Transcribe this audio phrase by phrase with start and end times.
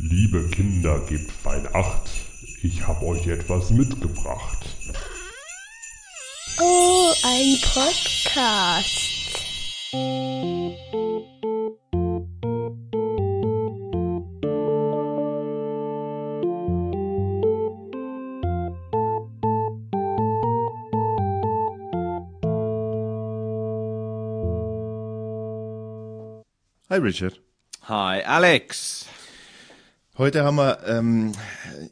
[0.00, 2.08] Liebe Kinder, gebt fein Acht.
[2.62, 4.64] Ich hab euch etwas mitgebracht.
[6.60, 9.08] Oh, ein Podcast.
[26.88, 27.40] Hi Richard.
[27.88, 28.97] Hi, Alex.
[30.18, 31.30] Heute haben wir ähm,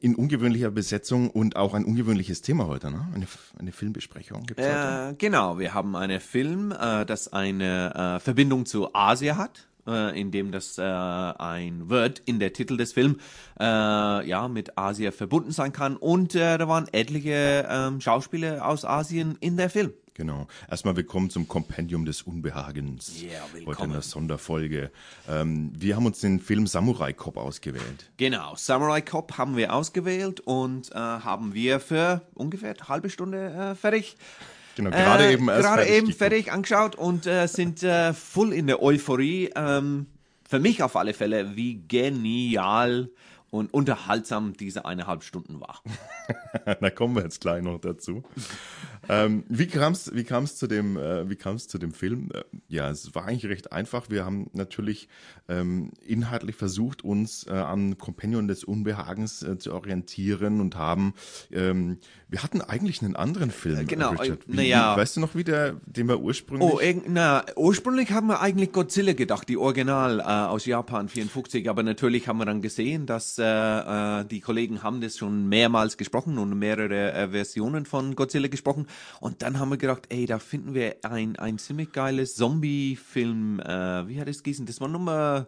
[0.00, 3.06] in ungewöhnlicher Besetzung und auch ein ungewöhnliches Thema heute, ne?
[3.14, 5.10] Eine, eine Filmbesprechung gibt's heute.
[5.12, 10.20] Äh, genau, wir haben einen Film, äh, das eine äh, Verbindung zu Asien hat, äh,
[10.20, 13.22] in dem das äh, ein Wort in der Titel des Films
[13.60, 18.84] äh, ja mit Asien verbunden sein kann und äh, da waren etliche ähm, Schauspieler aus
[18.84, 19.92] Asien in der Film.
[20.16, 20.46] Genau.
[20.70, 23.20] Erstmal willkommen zum Kompendium des Unbehagens.
[23.20, 23.92] Ja, Heute in willkommen.
[23.92, 24.90] der Sonderfolge.
[25.28, 28.10] Ähm, wir haben uns den Film Samurai Cop ausgewählt.
[28.16, 33.52] Genau, Samurai Cop haben wir ausgewählt und äh, haben wir für ungefähr eine halbe Stunde
[33.52, 34.16] äh, fertig.
[34.74, 38.54] Genau, gerade Äh, eben erst gerade fertig eben fertig angeschaut und äh, sind äh, voll
[38.54, 39.50] in der Euphorie.
[39.54, 40.06] Ähm,
[40.48, 43.10] für mich auf alle Fälle, wie genial
[43.56, 45.82] und unterhaltsam diese eineinhalb Stunden war.
[46.80, 48.22] da kommen wir jetzt gleich noch dazu.
[49.08, 52.30] ähm, wie kam es wie kam's zu, dem, äh, wie zu dem Film?
[52.32, 54.10] Äh, ja, es war eigentlich recht einfach.
[54.10, 55.08] Wir haben natürlich
[55.48, 61.14] ähm, inhaltlich versucht, uns äh, am Companion des Unbehagens äh, zu orientieren und haben,
[61.52, 61.98] ähm,
[62.28, 63.80] wir hatten eigentlich einen anderen Film.
[63.80, 64.40] Äh, genau, Richard.
[64.48, 64.96] äh, Wie, ja.
[64.96, 66.68] Weißt du noch, wie der, den wir ursprünglich...
[66.68, 71.82] Oh, na, ursprünglich haben wir eigentlich Godzilla gedacht, die Original äh, aus Japan 54, aber
[71.82, 76.58] natürlich haben wir dann gesehen, dass äh, die Kollegen haben das schon mehrmals gesprochen und
[76.58, 78.86] mehrere äh, Versionen von Godzilla gesprochen
[79.20, 84.08] und dann haben wir gedacht, ey, da finden wir ein, ein ziemlich geiles Zombie-Film, äh,
[84.08, 84.66] wie hat es gießen?
[84.66, 85.46] Das war Nummer,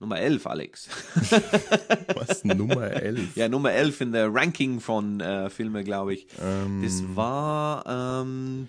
[0.00, 0.88] Nummer 11, Alex.
[2.14, 3.36] was, Nummer 11?
[3.36, 6.26] ja, Nummer 11 in der Ranking von äh, Filmen, glaube ich.
[6.82, 8.22] Das war...
[8.22, 8.68] Ähm,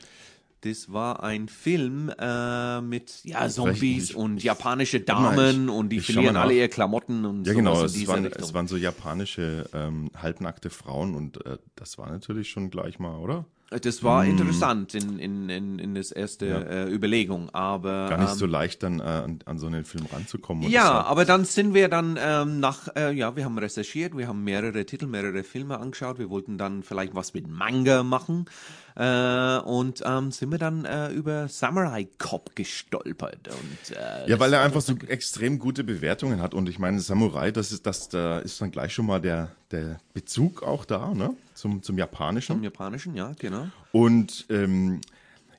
[0.68, 6.00] das war ein Film äh, mit ja, Zombies ich- und japanische Damen ich- und die
[6.00, 10.70] verlieren alle ihre Klamotten und Ja, genau, es waren, es waren so japanische ähm, halbnackte
[10.70, 13.46] Frauen und äh, das war natürlich schon gleich mal, oder?
[13.70, 18.38] Das war interessant in, in, in, in das erste äh, Überlegung, aber Gar nicht ähm,
[18.38, 20.70] so leicht dann äh, an, an so einen Film ranzukommen.
[20.70, 24.46] Ja, aber dann sind wir dann ähm, nach, äh, ja, wir haben recherchiert, wir haben
[24.46, 28.46] mehrere Titel, mehrere Filme angeschaut, wir wollten dann vielleicht was mit Manga machen
[28.96, 34.54] äh, und ähm, sind wir dann äh, über Samurai Cop gestolpert und äh, Ja, weil
[34.54, 36.54] er einfach so extrem gute Bewertungen hat.
[36.54, 40.00] Und ich meine, Samurai, das ist, das, da ist dann gleich schon mal der, der
[40.14, 41.36] Bezug auch da, ne?
[41.58, 42.58] Zum, zum Japanischen.
[42.58, 43.68] im Japanischen, ja, genau.
[43.92, 45.02] Und ähm,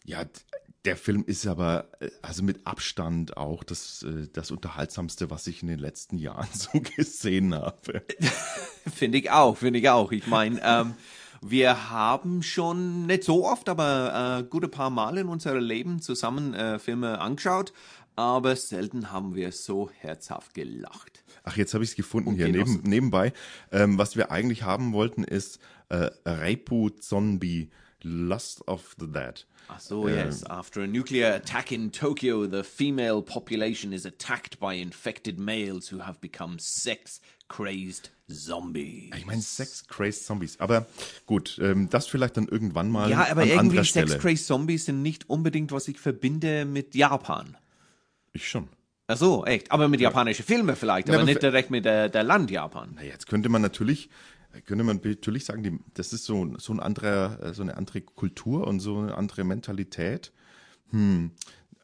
[0.04, 0.24] ja,
[0.84, 5.60] der Film ist aber äh, also mit Abstand auch das, äh, das Unterhaltsamste, was ich
[5.62, 8.04] in den letzten Jahren so gesehen habe.
[8.94, 10.12] Finde ich auch, finde ich auch.
[10.12, 10.94] Ich meine, ähm,
[11.42, 16.54] wir haben schon nicht so oft, aber äh, gute paar Mal in unserem Leben zusammen
[16.54, 17.72] äh, Filme angeschaut,
[18.14, 21.22] aber selten haben wir so herzhaft gelacht.
[21.44, 23.32] Ach, jetzt habe ich es gefunden hier Okay, neben, nebenbei.
[23.72, 27.70] Ähm, was wir eigentlich haben wollten, ist äh, Reipu Zombie,
[28.02, 29.44] Lust of the Dead.
[29.70, 30.44] Ach so, yes.
[30.44, 35.98] After a nuclear attack in Tokyo, the female population is attacked by infected males who
[36.00, 39.10] have become sex-crazed zombies.
[39.16, 40.58] Ich meine, Sex-Crazed Zombies.
[40.60, 40.86] Aber
[41.26, 44.08] gut, ähm, das vielleicht dann irgendwann mal Ja, aber an irgendwie Stelle.
[44.08, 47.56] sex-crazed Zombies sind nicht unbedingt, was ich verbinde mit Japan.
[48.32, 48.68] Ich schon.
[49.06, 49.72] Ach so, echt.
[49.72, 52.92] Aber mit japanischen Filmen vielleicht, Ja, aber aber nicht direkt mit der, der Land Japan.
[52.94, 54.10] Na, jetzt könnte man natürlich,
[54.64, 58.00] könnte man natürlich sagen, die, das ist so, so, ein anderer, äh, so eine andere
[58.00, 60.32] Kultur und so eine andere Mentalität.
[60.90, 61.32] Hm.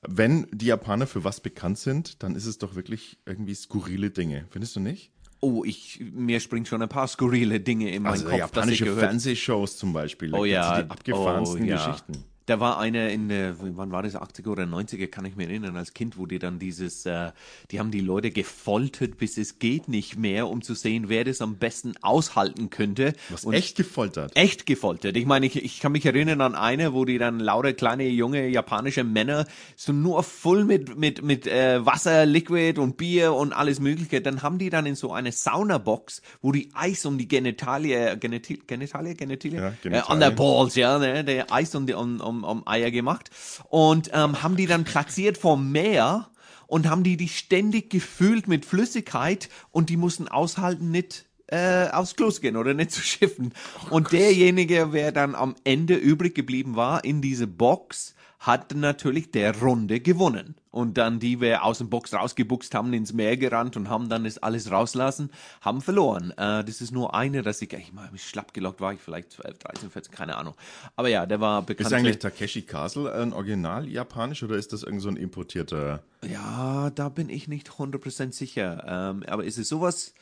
[0.06, 4.46] Wenn die Japaner für was bekannt sind, dann ist es doch wirklich irgendwie skurrile Dinge.
[4.50, 5.10] Findest du nicht?
[5.40, 9.76] Oh, ich, mir springt schon ein paar skurrile Dinge in meinen Also Kopf, japanische Fernsehshows
[9.76, 10.34] zum Beispiel.
[10.34, 11.76] Oh ja, Die abgefahrensten oh, ja.
[11.76, 12.24] Geschichten.
[12.46, 15.76] Da war eine in der, wann war das, 80er oder 90er, kann ich mir erinnern,
[15.76, 17.32] als Kind, wo die dann dieses, äh,
[17.70, 21.40] die haben die Leute gefoltert, bis es geht nicht mehr, um zu sehen, wer das
[21.40, 23.14] am besten aushalten könnte.
[23.30, 24.32] Was Und echt gefoltert.
[24.36, 25.16] echt gefoltert.
[25.16, 28.46] Ich meine, ich, ich kann mich erinnern an eine, wo die dann lauter kleine junge
[28.48, 33.80] japanische Männer so nur voll mit mit mit äh, Wasser, Liquid und Bier und alles
[33.80, 34.20] Mögliche.
[34.20, 38.60] Dann haben die dann in so eine Saunabox, wo die Eis um die Genitalie, Geniti,
[38.66, 40.10] Genitalie, Genitalie, Ja, äh, Genitalie.
[40.26, 43.30] on the balls, ja, ne, der Eis um die um, um, um Eier gemacht
[43.68, 46.30] und ähm, haben die dann platziert vom Meer
[46.66, 52.16] und haben die die ständig gefüllt mit Flüssigkeit und die mussten aushalten, nicht äh, aufs
[52.16, 53.52] Klo zu gehen oder nicht zu schiffen.
[53.90, 58.13] und derjenige, wer dann am Ende übrig geblieben war in diese Box,
[58.46, 60.54] hat natürlich der Runde gewonnen.
[60.70, 64.24] Und dann die wir aus dem Box rausgebuchst haben, ins Meer gerannt und haben dann
[64.24, 65.30] das alles rauslassen,
[65.60, 66.32] haben verloren.
[66.32, 69.58] Äh, das ist nur eine, dass ich, ich mal schlapp gelockt war, ich vielleicht 12,
[69.58, 70.54] 13, 14, keine Ahnung.
[70.96, 71.86] Aber ja, der war bekannt.
[71.86, 76.02] Ist eigentlich Takeshi Castle ein Original japanisch oder ist das irgend so ein importierter?
[76.28, 78.84] Ja, da bin ich nicht 100% sicher.
[78.86, 80.12] Ähm, aber ist es sowas,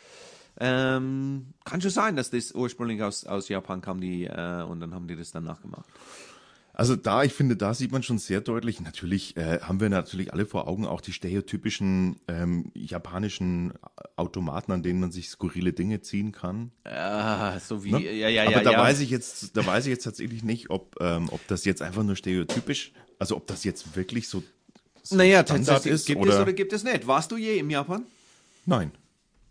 [0.60, 4.94] ähm, kann schon sein, dass das ursprünglich aus, aus Japan kam, die, äh, und dann
[4.94, 5.86] haben die das dann nachgemacht.
[6.74, 10.32] Also da, ich finde, da sieht man schon sehr deutlich, natürlich äh, haben wir natürlich
[10.32, 13.74] alle vor Augen auch die stereotypischen ähm, japanischen
[14.16, 16.72] Automaten, an denen man sich skurrile Dinge ziehen kann.
[16.84, 18.00] Ah, so wie, Ne?
[18.00, 18.62] ja, ja, Aber ja.
[18.62, 18.78] da ja.
[18.78, 22.04] weiß ich jetzt, da weiß ich jetzt tatsächlich nicht, ob, ähm, ob das jetzt einfach
[22.04, 24.42] nur stereotypisch, also ob das jetzt wirklich so,
[25.02, 27.06] so Naja, Standard ist gibt oder, es oder gibt es nicht?
[27.06, 28.04] Warst du je im Japan?
[28.64, 28.92] nein.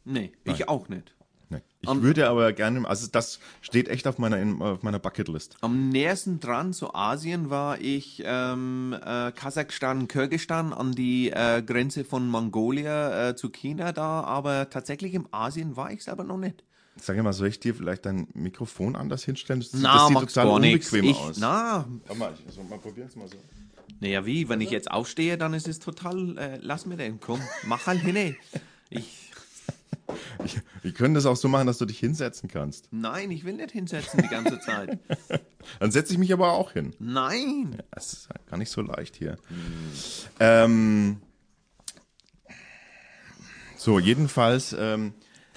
[0.04, 1.14] Nee, ich auch nicht.
[1.52, 1.62] Nee.
[1.82, 5.58] Ich Am- würde aber gerne, also das steht echt auf meiner, in, auf meiner Bucketlist.
[5.62, 12.06] Am nächsten dran zu Asien war ich ähm, äh, Kasachstan, Kirgistan an die äh, Grenze
[12.06, 16.64] von Mongolia äh, zu China da, aber tatsächlich im Asien war ich selber noch nicht.
[16.96, 19.60] Sag mal, soll ich dir vielleicht dein Mikrofon anders hinstellen?
[19.62, 21.38] Das, Na, das sieht total unbequem Ich, aus.
[21.38, 23.38] na, Warte mal, ich, also mal probieren es mal so.
[24.00, 24.48] naja, wie?
[24.48, 28.02] Wenn ich jetzt aufstehe, dann ist es total, äh, lass mir den, komm, mach halt
[28.02, 28.36] hin.
[28.90, 29.31] Ich,
[30.46, 32.88] Ich, wir können das auch so machen, dass du dich hinsetzen kannst.
[32.92, 35.00] nein, ich will nicht hinsetzen die ganze Zeit.
[35.80, 36.94] Dann setze ich mich aber auch hin.
[37.00, 37.78] Nein.
[37.92, 39.38] Das ist gar nicht so leicht hier.
[40.40, 41.22] Ähm,
[43.78, 45.14] so, jedenfalls, ähm,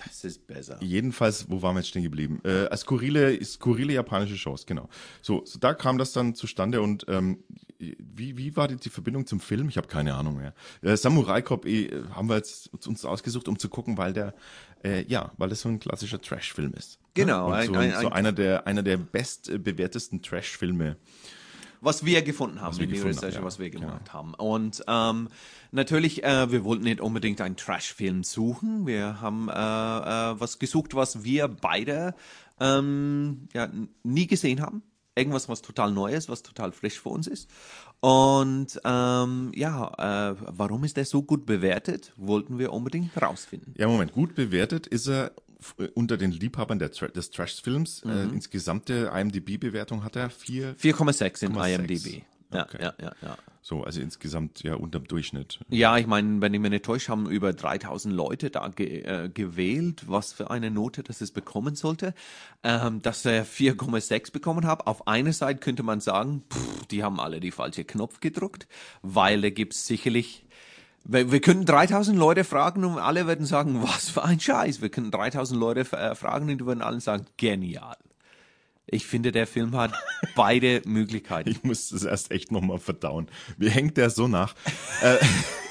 [0.06, 0.78] Das ist besser.
[0.80, 2.40] jedenfalls, wo waren wir jetzt stehen geblieben?
[2.44, 4.88] Äh, skurrile, skurrile japanische Shows, genau.
[5.22, 7.38] So, so, da kam das dann zustande und ähm,
[7.78, 9.68] wie, wie war die, die Verbindung zum Film?
[9.68, 10.54] Ich habe keine Ahnung mehr.
[10.82, 14.34] Äh, Samurai Cop eh, haben wir jetzt uns ausgesucht, um zu gucken, weil der,
[14.82, 16.98] äh, ja, weil das so ein klassischer Trash-Film ist.
[17.14, 20.96] Genau, ein- so, ein- so ein- einer der, einer der bestbewertesten Trash-Filme.
[21.84, 23.44] Was wir gefunden haben wir in gefunden Research, ja.
[23.44, 24.34] was wir gemacht haben.
[24.34, 25.28] Und ähm,
[25.70, 28.86] natürlich, äh, wir wollten nicht unbedingt einen Trash-Film suchen.
[28.86, 32.14] Wir haben äh, äh, was gesucht, was wir beide
[32.60, 33.68] ähm, ja,
[34.02, 34.82] nie gesehen haben.
[35.16, 37.48] Irgendwas, was total Neues, was total frisch für uns ist.
[38.00, 43.74] Und ähm, ja, äh, warum ist der so gut bewertet, wollten wir unbedingt rausfinden.
[43.78, 45.32] Ja, Moment, gut bewertet ist er
[45.94, 48.02] unter den Liebhabern Tra des Trash-Films.
[48.04, 48.34] Äh, Mhm.
[48.34, 51.74] insgesamte IMDb-Bewertung hat er vier, 4,6 in 4,6.
[51.80, 52.22] IMDb.
[52.52, 52.78] Ja, Okay.
[52.80, 53.36] ja, ja, ja.
[53.62, 55.58] so, also insgesamt ja unterm Durchschnitt.
[55.70, 59.28] Ja, ich meine, wenn ich mich nicht täusche, haben über 3000 Leute da ge äh,
[59.28, 62.14] gewählt, was für eine Note das es bekommen sollte.
[62.62, 64.86] Ähm, dass er 4,6 bekommen hat.
[64.86, 68.68] Auf einer Seite könnte man sagen, pff, die haben alle die falsche Knopf gedruckt,
[69.02, 70.44] weil da gibt's sicherlich
[71.04, 74.80] wir, wir können 3000 Leute fragen und alle werden sagen, was für ein Scheiß.
[74.80, 77.96] Wir können 3000 Leute äh, fragen und die würden alle sagen, genial.
[78.86, 79.92] Ich finde, der Film hat
[80.34, 81.50] beide Möglichkeiten.
[81.50, 83.28] Ich muss das erst echt nochmal verdauen.
[83.56, 84.54] Mir hängt der so nach.
[85.02, 85.16] Äh,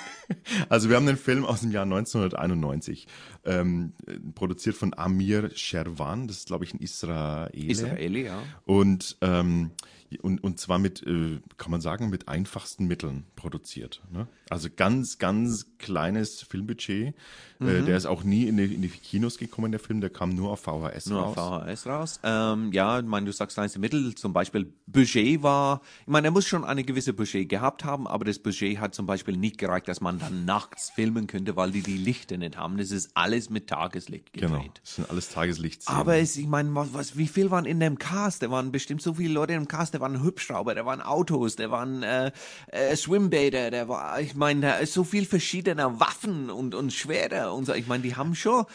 [0.70, 3.08] also wir haben den Film aus dem Jahr 1991,
[3.46, 3.94] ähm,
[4.36, 7.54] produziert von Amir Sherwan, das ist glaube ich ein Israeler.
[7.54, 8.42] Israeli, ja.
[8.66, 9.72] Und, ähm,
[10.22, 14.02] und, und zwar mit, äh, kann man sagen, mit einfachsten Mitteln produziert.
[14.12, 14.28] Ne?
[14.50, 17.16] Also ganz, ganz kleines Filmbudget.
[17.64, 17.70] Mhm.
[17.70, 20.30] Äh, der ist auch nie in die, in die Kinos gekommen, der Film, der kam
[20.30, 21.38] nur auf VHS Nur raus.
[21.38, 22.20] auf VHS raus.
[22.24, 26.32] Ähm, ja, ich meine, du sagst kleinste Mittel, zum Beispiel Budget war, ich meine, er
[26.32, 29.88] muss schon eine gewisse Budget gehabt haben, aber das Budget hat zum Beispiel nicht gereicht,
[29.88, 32.78] dass man dann nachts filmen könnte, weil die die Lichter nicht haben.
[32.78, 34.50] Das ist alles mit Tageslicht gedreht.
[34.52, 36.00] Genau, das sind alles Tageslichtszenen.
[36.00, 38.44] Aber es, ich meine, was, was, wie viel waren in dem Cast?
[38.44, 39.94] Da waren bestimmt so viele Leute im Cast.
[39.94, 42.32] Da waren Hubschrauber, da waren Autos, da waren äh,
[42.68, 47.74] äh, Schwimmbäder, da war, ich meine, so viel verschiedener Waffen und, und Schwerter und so.
[47.74, 48.66] Ich meine, die haben schon.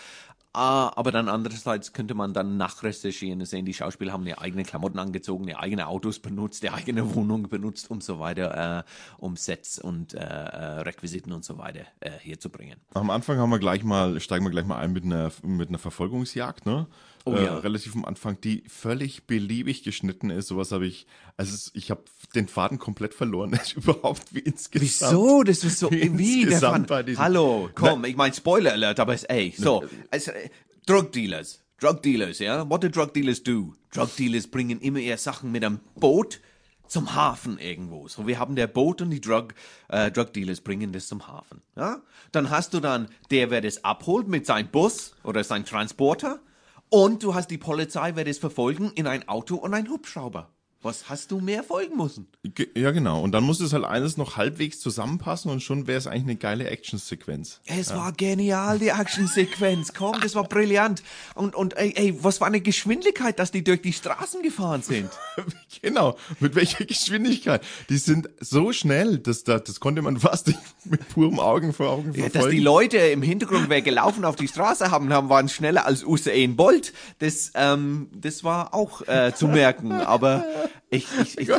[0.55, 4.65] Äh, aber dann andererseits könnte man dann nachrecherchieren und sehen, die Schauspieler haben ihre eigenen
[4.65, 8.83] Klamotten angezogen, ihre eigenen Autos benutzt, ihre eigene Wohnung benutzt, um so weiter, äh,
[9.19, 12.77] um Sets und äh, Requisiten und so weiter äh, hier zu bringen.
[12.95, 15.79] Am Anfang haben wir gleich mal, steigen wir gleich mal ein mit einer, mit einer
[15.79, 16.87] Verfolgungsjagd, ne?
[17.25, 17.59] Oh äh, ja.
[17.59, 20.49] Relativ am Anfang, die völlig beliebig geschnitten ist.
[20.49, 21.07] Sowas habe ich,
[21.37, 22.03] also ich habe
[22.35, 25.13] den Faden komplett verloren, überhaupt wie insgesamt.
[25.13, 25.43] Wieso?
[25.43, 29.25] Das ist so Wie wie der diesen- Hallo, komm, ich mein Spoiler Alert, aber es
[29.25, 30.51] ey, so, also, äh,
[30.87, 33.75] Drug Dealers, Drug Dealers, ja, what do Drug Dealers do?
[33.93, 36.41] Drug Dealers bringen immer eher Sachen mit einem Boot
[36.89, 38.09] zum Hafen irgendwo.
[38.09, 39.49] So, wir haben der Boot und die Drug,
[39.89, 41.63] äh, Drug Dealers bringen das zum Hafen.
[41.77, 42.01] Ja?
[42.33, 46.41] Dann hast du dann der, wer das abholt mit seinem Bus oder seinem Transporter
[46.91, 50.51] und du hast die Polizei, wer das verfolgen in ein Auto und ein Hubschrauber.
[50.81, 52.29] Was hast du mehr folgen müssen?
[52.77, 53.21] Ja, genau.
[53.23, 56.37] Und dann muss es halt alles noch halbwegs zusammenpassen und schon wäre es eigentlich eine
[56.37, 57.61] geile Actionsequenz.
[57.67, 59.93] Es war genial, die Actionsequenz.
[59.93, 61.03] Komm, das war brillant.
[61.35, 65.11] Und, und ey, ey, was war eine Geschwindigkeit, dass die durch die Straßen gefahren sind?
[65.83, 66.17] genau.
[66.39, 67.61] Mit welcher Geschwindigkeit?
[67.89, 71.89] Die sind so schnell, dass da, das konnte man fast nicht mit purem Augen vor
[71.91, 72.39] Augen Ja, verfolgen.
[72.39, 76.05] dass die Leute im Hintergrund, wer gelaufen auf die Straße haben, haben waren schneller als
[76.05, 76.93] Usain Bolt.
[77.19, 79.91] Das, ähm, das war auch äh, zu merken.
[79.91, 80.45] Aber
[80.91, 81.51] ich, ich, ich,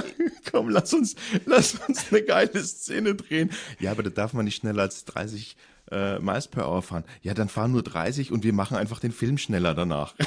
[0.52, 3.52] Komm, lass uns, lass uns eine geile Szene drehen.
[3.80, 5.56] Ja, aber da darf man nicht schneller als 30
[5.92, 7.04] äh, Miles per Hour fahren.
[7.22, 10.16] Ja, dann fahren nur 30 und wir machen einfach den Film schneller danach.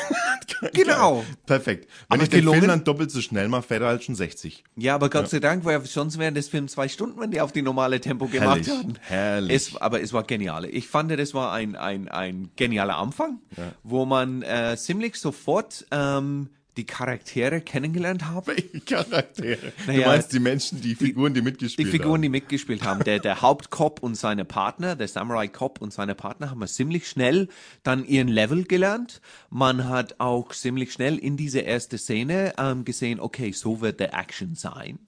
[0.75, 1.25] Genau.
[1.45, 1.89] Perfekt.
[2.09, 2.61] Wenn Aber ich den gelungen?
[2.61, 4.63] Film dann doppelt so schnell mache, fährt er halt schon 60.
[4.77, 7.51] ja, aber Gott sei Dank, weil sonst wären das Film zwei Stunden, wenn die auf
[7.51, 8.99] die normale Tempo gemacht Herrlich, hätten.
[9.01, 9.57] herrlich.
[9.57, 10.67] Es, aber es war genial.
[10.67, 13.41] Ich fand, das war ein, ein, ein genialer Anfang,
[13.83, 18.47] wo man äh, ziemlich sofort ähm, die Charaktere kennengelernt hat.
[18.47, 19.73] Welche Charaktere?
[19.87, 22.23] du Naja, meinst die Menschen, die Figuren, die, Die mitgespielt Figuren, haben.
[22.23, 26.51] die mitgespielt haben, der, der Hauptcop und seine Partner, der Samurai Cop und seine Partner,
[26.51, 27.49] haben wir ziemlich schnell
[27.83, 29.21] dann ihren Level gelernt.
[29.51, 34.15] Man hat auch ziemlich schnell in diese erste Szene ähm, gesehen, okay, so wird der
[34.15, 34.99] Action sein.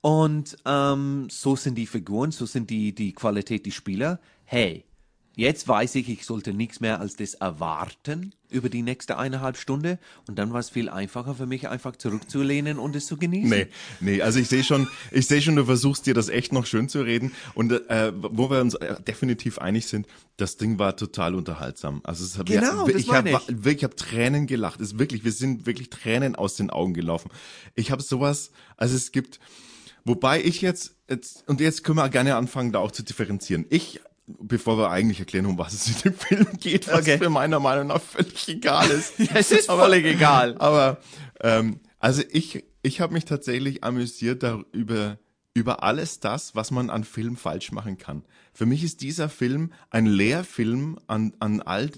[0.00, 4.20] Und ähm, so sind die Figuren, so sind die, die Qualität die Spieler.
[4.44, 4.84] Hey,
[5.40, 9.98] jetzt weiß ich, ich sollte nichts mehr als das erwarten über die nächste eineinhalb Stunde.
[10.28, 13.48] Und dann war es viel einfacher für mich, einfach zurückzulehnen und es zu genießen.
[13.48, 13.66] Nee,
[14.00, 16.88] nee, also ich sehe schon, ich sehe schon, du versuchst dir das echt noch schön
[16.88, 20.06] zu reden und äh, wo wir uns äh, definitiv einig sind,
[20.36, 22.00] das Ding war total unterhaltsam.
[22.04, 24.80] Also es hat Genau, das ich habe wirklich ich habe Tränen gelacht.
[24.80, 27.30] Es ist wirklich, wir sind wirklich Tränen aus den Augen gelaufen.
[27.76, 29.40] Ich habe sowas, also es gibt
[30.04, 33.64] wobei ich jetzt, jetzt und jetzt können wir gerne anfangen da auch zu differenzieren.
[33.70, 34.00] Ich
[34.40, 37.18] Bevor wir eigentlich erklären, um was es in dem Film geht, was Okay.
[37.18, 39.14] für meiner Meinung nach völlig egal ist.
[39.34, 40.56] Es ist völlig egal.
[40.58, 40.98] Aber
[41.40, 45.18] ähm, also ich, ich habe mich tatsächlich amüsiert darüber
[45.52, 48.24] über alles das, was man an Film falsch machen kann.
[48.54, 51.90] Für mich ist dieser Film ein Lehrfilm an, an all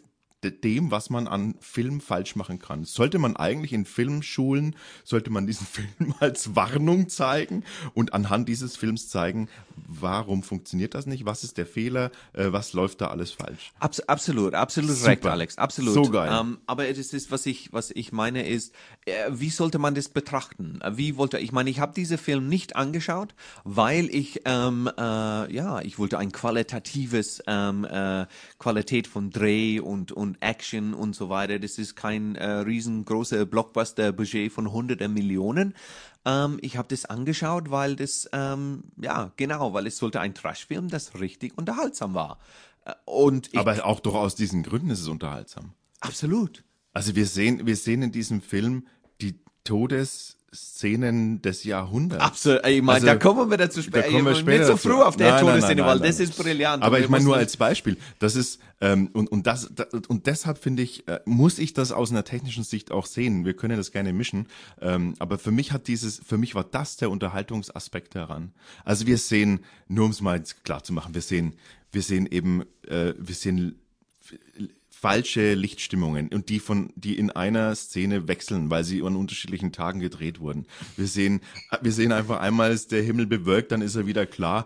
[0.50, 2.84] dem, was man an Film falsch machen kann.
[2.84, 8.76] Sollte man eigentlich in Filmschulen, sollte man diesen Film als Warnung zeigen und anhand dieses
[8.76, 9.48] Films zeigen,
[9.86, 13.72] warum funktioniert das nicht, was ist der Fehler, äh, was läuft da alles falsch.
[13.78, 15.08] Abs absolut, absolut Super.
[15.08, 15.94] recht, Alex, absolut.
[15.94, 16.30] So geil.
[16.32, 20.08] Ähm, aber es ist, was ich, was ich meine, ist, äh, wie sollte man das
[20.08, 20.80] betrachten?
[20.92, 23.34] Wie wollte, ich meine, ich habe diesen Film nicht angeschaut,
[23.64, 25.00] weil ich, ähm, äh,
[25.54, 28.26] ja, ich wollte ein qualitatives ähm, äh,
[28.58, 31.58] Qualität von Dreh und und Action und so weiter.
[31.58, 35.74] Das ist kein äh, riesengroßer Blockbuster-Budget von hunderten Millionen.
[36.24, 40.88] Ähm, ich habe das angeschaut, weil das, ähm, ja, genau, weil es sollte ein Trashfilm,
[40.88, 42.38] das richtig unterhaltsam war.
[42.84, 45.72] Äh, Und ich, Aber auch doch aus diesen Gründen ist es unterhaltsam.
[46.00, 46.64] absolut.
[46.94, 48.86] Also wir sehen, wir sehen in diesem Film
[49.22, 49.40] die
[50.52, 52.22] Todesszenen des Jahrhunderts.
[52.22, 52.66] Absolut.
[52.66, 54.08] Ich meine, Also, da kommen wir dazu Da später.
[54.10, 56.28] kommen wir später Nicht so früh auf der Nein, Todesszene, nein, weil nein, das nein.
[56.28, 56.82] ist brillant.
[56.82, 60.58] Aber ich meine nur als Beispiel, das ist ähm, und und das da, und deshalb
[60.58, 63.44] finde ich äh, muss ich das aus einer technischen Sicht auch sehen.
[63.46, 64.46] Wir können das gerne mischen,
[64.80, 68.52] ähm, aber für mich hat dieses, für mich war das der Unterhaltungsaspekt daran.
[68.84, 71.54] Also wir sehen, nur um es mal klar zu machen, wir sehen,
[71.92, 73.76] wir sehen eben, äh, wir sehen
[75.02, 79.98] falsche Lichtstimmungen und die von die in einer Szene wechseln, weil sie an unterschiedlichen Tagen
[79.98, 80.66] gedreht wurden.
[80.96, 81.40] Wir sehen
[81.80, 84.64] wir sehen einfach einmal ist der Himmel bewölkt, dann ist er wieder klar,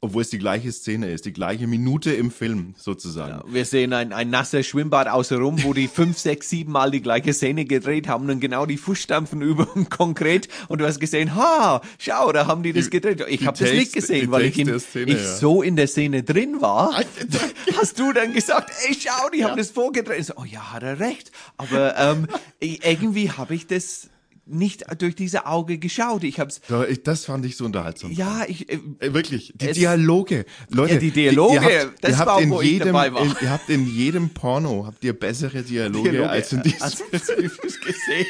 [0.00, 3.40] obwohl es die gleiche Szene ist, die gleiche Minute im Film sozusagen.
[3.52, 7.32] Wir sehen ein, ein nasser Schwimmbad außenrum, wo die fünf, sechs, sieben Mal die gleiche
[7.32, 11.82] Szene gedreht haben und genau die Fußstampfen über dem Konkret und du hast gesehen, ha,
[11.98, 13.24] schau, da haben die das gedreht.
[13.28, 15.36] Ich habe das nicht gesehen, weil ich, in, Szene, ich ja.
[15.36, 16.90] so in der Szene drin war.
[16.94, 17.02] Ah,
[17.76, 20.24] Hast du dann gesagt, ey, schau, die haben das vorgedreht.
[20.24, 21.32] So, oh ja, hat er recht.
[21.56, 22.28] Aber ähm,
[22.60, 24.10] irgendwie habe ich das
[24.48, 26.24] nicht durch diese Auge geschaut.
[26.24, 28.10] Ich es, ich- Das fand ich so unterhaltsam.
[28.12, 30.94] ja, ich, äh, Äh, Wirklich, die Es- Dialoge, Leute.
[30.94, 33.22] Ja, die Dialoge, ihr habt, das ihr habt war, in wo ich jedem, dabei war.
[33.24, 36.88] In, ihr habt in jedem Porno habt ihr bessere Dialoge, Dialoge, als in diesem.
[36.88, 38.26] in diesem gesehen.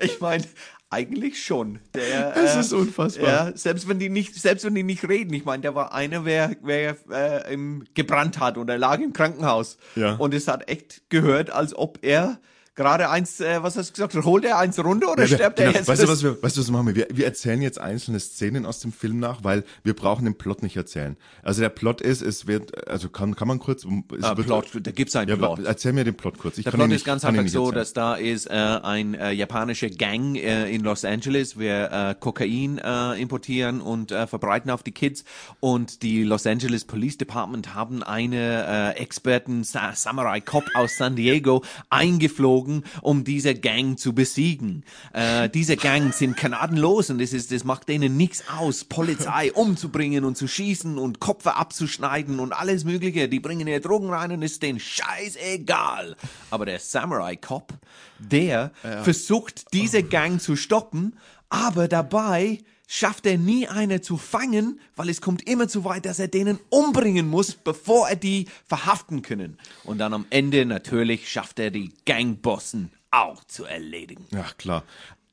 [0.00, 0.44] Ich meine,
[0.90, 1.80] eigentlich schon.
[1.94, 3.26] Der, Das äh, ist unfassbar.
[3.48, 5.32] Ja, selbst wenn die nicht, selbst wenn die nicht reden.
[5.34, 9.12] Ich meine, der war einer, wer, wer äh, im, gebrannt hat und er lag im
[9.12, 9.78] Krankenhaus.
[9.96, 10.14] Ja.
[10.14, 12.38] Und es hat echt gehört, als ob er
[12.76, 15.56] gerade eins, äh, was hast du gesagt, holt er eins runter oder Ja, wir- stirbt
[15.56, 15.70] genau.
[15.70, 15.88] er jetzt?
[15.88, 16.94] Weißt du, was wir, weißt du, was machen wir?
[16.94, 17.06] wir?
[17.12, 20.76] Wir erzählen jetzt einzelne Szenen aus dem Film nach, weil wir brauchen den Plot nicht
[20.76, 21.16] erzählen.
[21.42, 24.66] Also der Plot ist, es wird, also kann, kann man kurz, es Ah, wird, Plot,
[24.82, 25.60] da gibt's einen ja, Plot.
[25.64, 26.58] Erzähl mir den Plot kurz.
[26.58, 30.36] Ich Der Plot ist ganz einfach so, dass da ist äh, ein äh, japanischer Gang
[30.36, 35.24] äh, in Los Angeles, wir äh, Kokain äh, importieren und äh, verbreiten auf die Kids
[35.60, 41.16] und die Los Angeles Police Department haben eine äh, Experten Sa Samurai Cop aus San
[41.16, 44.84] Diego eingeflogen geflogen, um diese Gang zu besiegen.
[45.12, 50.24] Äh, diese Gang sind gnadenlos und das, ist, das macht denen nichts aus, Polizei umzubringen
[50.24, 53.28] und zu schießen und Kopfe abzuschneiden und alles Mögliche.
[53.28, 56.16] Die bringen ihre Drogen rein und ist denen scheißegal.
[56.50, 57.72] Aber der Samurai Cop,
[58.18, 61.16] der versucht, diese Gang zu stoppen,
[61.48, 66.18] aber dabei schafft er nie eine zu fangen, weil es kommt immer zu weit, dass
[66.18, 69.58] er denen umbringen muss, bevor er die verhaften können.
[69.84, 74.26] Und dann am Ende natürlich schafft er die Gangbossen auch zu erledigen.
[74.30, 74.84] Ja, klar.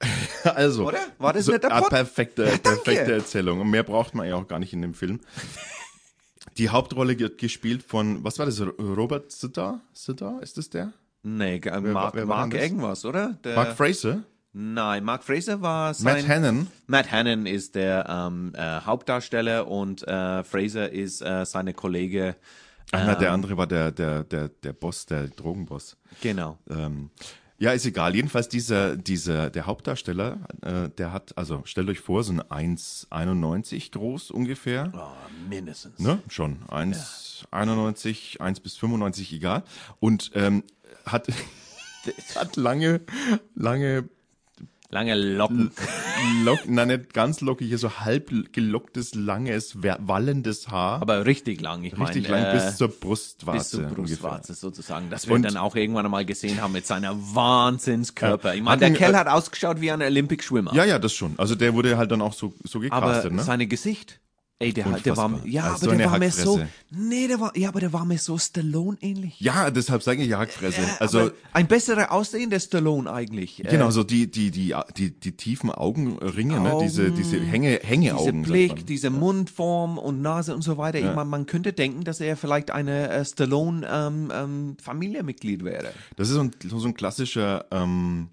[0.43, 0.99] Also, Oder?
[1.17, 1.89] War das so, nicht der ah, Plot?
[1.89, 3.61] perfekte, Ja, perfekte Erzählung.
[3.61, 5.21] Und mehr braucht man ja auch gar nicht in dem Film.
[6.57, 9.79] Die Hauptrolle wird gespielt von, was war das, Robert Sitter?
[9.93, 10.91] Sitter, ist das der?
[11.23, 12.61] Nee, Mark, wer Mark das?
[12.61, 13.37] irgendwas, oder?
[13.43, 14.23] Der, Mark Fraser?
[14.53, 16.17] Nein, Mark Fraser war sein...
[16.17, 16.67] Matt Hannon?
[16.85, 22.35] Matt Hannon ist der ähm, äh, Hauptdarsteller und äh, Fraser ist äh, seine Kollege.
[22.91, 25.97] Ach, na, der andere war der, der, der, der Boss, der Drogenboss.
[26.21, 26.59] Genau.
[26.69, 27.09] Ähm,
[27.57, 28.13] ja, ist egal.
[28.13, 33.91] Jedenfalls dieser, dieser, der Hauptdarsteller, äh, der hat, also stellt euch vor, so ein 1,91
[33.91, 34.91] groß ungefähr.
[34.95, 35.97] Oh, mindestens.
[35.97, 36.19] Ne?
[36.27, 36.63] Schon.
[36.67, 39.63] 1,91, 1 bis 95, egal.
[39.99, 40.63] Und ähm,
[41.07, 41.27] hat,
[42.35, 43.01] hat lange,
[43.55, 44.09] lange
[44.93, 45.71] Lange Locken.
[46.43, 51.01] Lock, na nicht ganz lockig, so halb gelocktes, langes, wallendes Haar.
[51.01, 52.09] Aber richtig lang, ich meine.
[52.09, 53.57] Richtig lang äh, bis zur Brustwarze.
[53.57, 54.03] bis zur ungefähr.
[54.03, 55.09] Brustwarze sozusagen.
[55.09, 58.53] Das wir Und- dann auch irgendwann einmal gesehen haben mit seiner Wahnsinnskörper.
[58.53, 60.75] Ich meine, der Kerl äh, hat ausgeschaut wie ein Olympic-Schwimmer.
[60.75, 61.33] Ja, ja, das schon.
[61.37, 63.41] Also der wurde halt dann auch so, so aber gecastet, ne?
[63.41, 64.19] seine Gesicht,
[64.63, 67.55] ey, der, der war, ja, Also aber so der war mir so, nee, der war,
[67.57, 69.39] ja, aber der war mir so Stallone-ähnlich.
[69.39, 70.81] Ja, deshalb sage ich Jagdfresse.
[70.99, 73.63] Also, ein besserer aussehender Stallone eigentlich.
[73.63, 76.77] Äh, genau, so die, die, die, die, die tiefen Augenringe, ne?
[76.81, 78.43] diese, Augen, diese Hänge, Diese Hängeaugen.
[78.43, 80.99] sagt Blick, diese Mundform und Nase und so weiter.
[80.99, 85.91] Ich meine, man könnte denken, dass er vielleicht eine äh, Stallone-Familienmitglied wäre.
[86.15, 88.29] Das ist so ein, so ein klassischer ähm,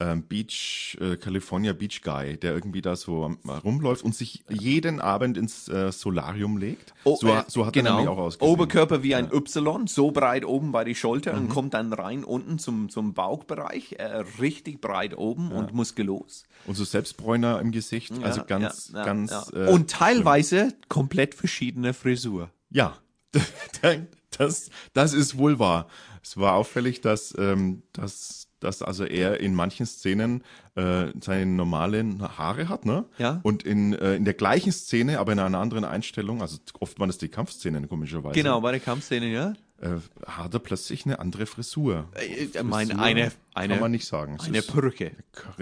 [0.00, 5.00] ähm, Beach, äh, California Beach Guy, der irgendwie da so ähm, rumläuft und sich jeden
[5.00, 6.92] Abend ins äh, Solarium legt.
[7.04, 7.90] so, äh, so hat genau.
[7.90, 8.52] er nämlich auch ausgesehen.
[8.52, 11.38] Oberkörper wie ein Y, so breit oben bei die Schulter Mhm.
[11.42, 16.42] und kommt dann rein unten zum, zum Bauchbereich, äh, richtig breit oben und muskulös.
[16.66, 19.30] Und so Selbstbräuner im Gesicht, also Ja, ganz, ja, ja, ganz.
[19.30, 19.66] ja.
[19.66, 22.50] Äh, und teilweise komplett verschiedene Frisur.
[22.70, 22.98] Ja,
[24.38, 25.88] das, das ist wohl wahr.
[26.22, 30.42] Es war auffällig, dass, ähm, dass, dass also er in manchen Szenen
[30.74, 33.04] äh, seine normalen Haare hat, ne?
[33.18, 33.40] Ja.
[33.42, 37.10] Und in, äh, in der gleichen Szene, aber in einer anderen Einstellung, also oft waren
[37.10, 39.54] es die Kampfszenen komischerweise, Genau, bei der Kampfszene, ja.
[39.80, 39.88] Äh,
[40.26, 42.08] hat er plötzlich eine andere Frisur.
[42.20, 44.36] Ich meine, Frisur eine, eine, kann man nicht sagen.
[44.38, 45.12] Es eine Perücke.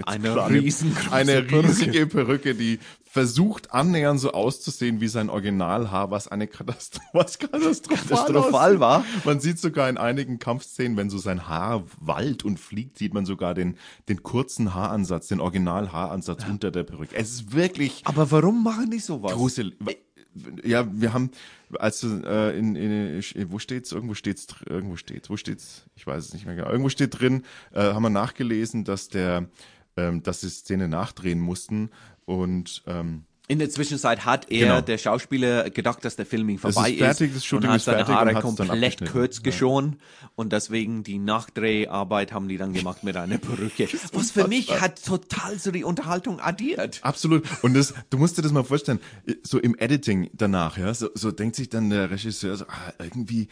[0.05, 1.67] Eine riesengroße eine Perücke.
[1.67, 8.07] riesige Perücke, die versucht annähernd so auszusehen wie sein Originalhaar, was eine Katastrophe, was katastrophal,
[8.07, 9.05] Katastrophal war.
[9.23, 13.25] Man sieht sogar in einigen Kampfszenen, wenn so sein Haar wallt und fliegt, sieht man
[13.25, 13.77] sogar den,
[14.09, 17.15] den kurzen Haaransatz, den Originalhaaransatz unter der Perücke.
[17.15, 19.33] Es ist wirklich Aber warum machen die sowas?
[19.33, 19.75] gruselig.
[20.63, 21.31] Ja, wir haben,
[21.77, 23.91] also äh, in, in, wo steht's?
[23.91, 25.85] Irgendwo steht's, irgendwo steht's, wo steht's?
[25.95, 26.69] Ich weiß es nicht mehr genau.
[26.69, 29.47] Irgendwo steht drin, äh, haben wir nachgelesen, dass der,
[29.97, 31.89] ähm, dass die Szene nachdrehen mussten
[32.25, 34.81] und ähm, In der Zwischenzeit hat er, Genau.
[34.81, 38.07] der Schauspieler, gedacht, dass der Filming ist vorbei fertig, das Shooting und hat ist seine
[38.07, 39.97] Haare komplett kurz geschoren
[40.35, 43.89] und deswegen die Nachdreharbeit haben die dann gemacht mit einer Perücke.
[44.13, 46.99] Was für mich hat total so die Unterhaltung addiert.
[47.03, 47.43] Absolut.
[47.63, 48.99] Und das, du musst dir das mal vorstellen,
[49.43, 53.49] so im Editing danach, ja, so, so denkt sich dann der Regisseur so, ah, irgendwie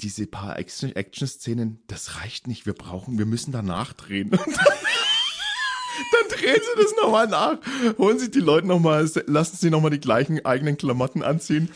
[0.00, 4.30] diese paar Action- Action-Szenen, das reicht nicht, wir brauchen, wir müssen da nachdrehen.
[6.12, 7.58] Dann drehen sie das nochmal nach,
[7.98, 11.70] holen sich die Leute nochmal, lassen sie nochmal die gleichen eigenen Klamotten anziehen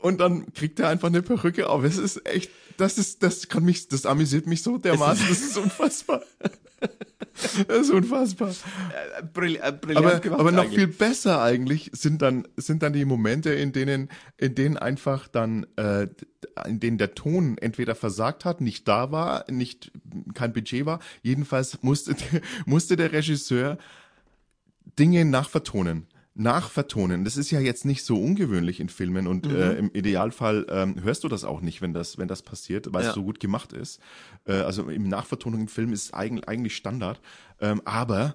[0.00, 1.84] und dann kriegt er einfach eine Perücke auf.
[1.84, 5.58] Es ist echt, das ist, das kann mich, das amüsiert mich so dermaßen, das ist
[5.58, 6.22] unfassbar.
[7.66, 8.54] Das ist unfassbar.
[9.32, 10.78] Brill äh, brillant Aber, gemacht aber noch eigentlich.
[10.78, 15.66] viel besser eigentlich sind dann, sind dann die Momente, in denen, in denen einfach dann,
[15.76, 16.06] äh,
[16.66, 19.90] in denen der Ton entweder versagt hat, nicht da war, nicht,
[20.34, 21.00] kein Budget war.
[21.22, 22.14] Jedenfalls musste,
[22.66, 23.78] musste der Regisseur
[24.98, 26.06] Dinge nachvertonen.
[26.36, 27.24] Nachvertonen.
[27.24, 29.54] Das ist ja jetzt nicht so ungewöhnlich in Filmen und Mhm.
[29.56, 33.02] äh, im Idealfall ähm, hörst du das auch nicht, wenn das, wenn das passiert, weil
[33.04, 33.08] Ja.
[33.10, 34.00] es so gut gemacht ist.
[34.44, 37.20] Äh, also im Nachvertonung im Film ist eigentlich, eigentlich Standard.
[37.60, 38.34] Ähm, aber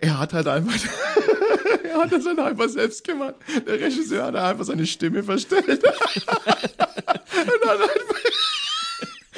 [0.00, 0.74] er hat halt einfach,
[1.84, 3.36] er hat das dann einfach selbst gemacht.
[3.66, 5.66] Der Regisseur hat einfach seine Stimme verstellt.
[5.84, 5.88] und,
[7.68, 8.20] hat einfach,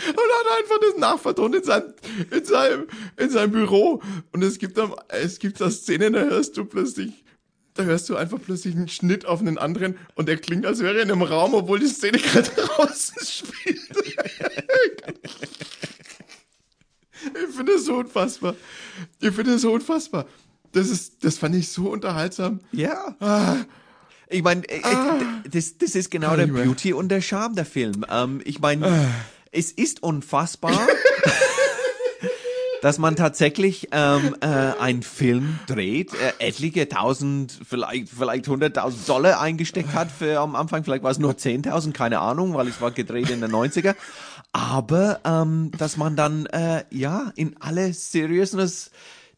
[0.09, 1.95] und hat einfach das nachvertont in seinem,
[2.31, 2.87] in seinem,
[3.17, 4.03] in seinem Büro.
[4.33, 7.25] Und es gibt dann, es gibt da Szenen, da hörst du plötzlich,
[7.75, 10.97] da hörst du einfach plötzlich einen Schnitt auf einen anderen und der klingt, als wäre
[10.97, 13.81] er in einem Raum, obwohl die Szene gerade draußen spielt.
[17.23, 18.57] Ich finde das so unfassbar.
[19.21, 20.27] Ich finde das so unfassbar.
[20.73, 22.61] Das ist, das fand ich so unterhaltsam.
[22.73, 23.17] Ja.
[23.21, 23.57] Ah.
[24.29, 24.81] Ich meine, äh,
[25.51, 26.63] das, das ist genau Kann der.
[26.65, 28.07] Beauty und der Charme der Film.
[28.09, 29.09] Ähm, ich meine,
[29.53, 30.73] es ist unfassbar,
[32.83, 39.41] dass man tatsächlich ähm, äh, einen Film dreht, äh, etliche tausend, vielleicht vielleicht hunderttausend Dollar
[39.41, 42.91] eingesteckt hat für am Anfang, vielleicht war es nur zehntausend, keine Ahnung, weil es war
[42.91, 43.95] gedreht in den 90er.
[44.53, 48.91] Aber ähm, dass man dann äh, ja in alle Seriousness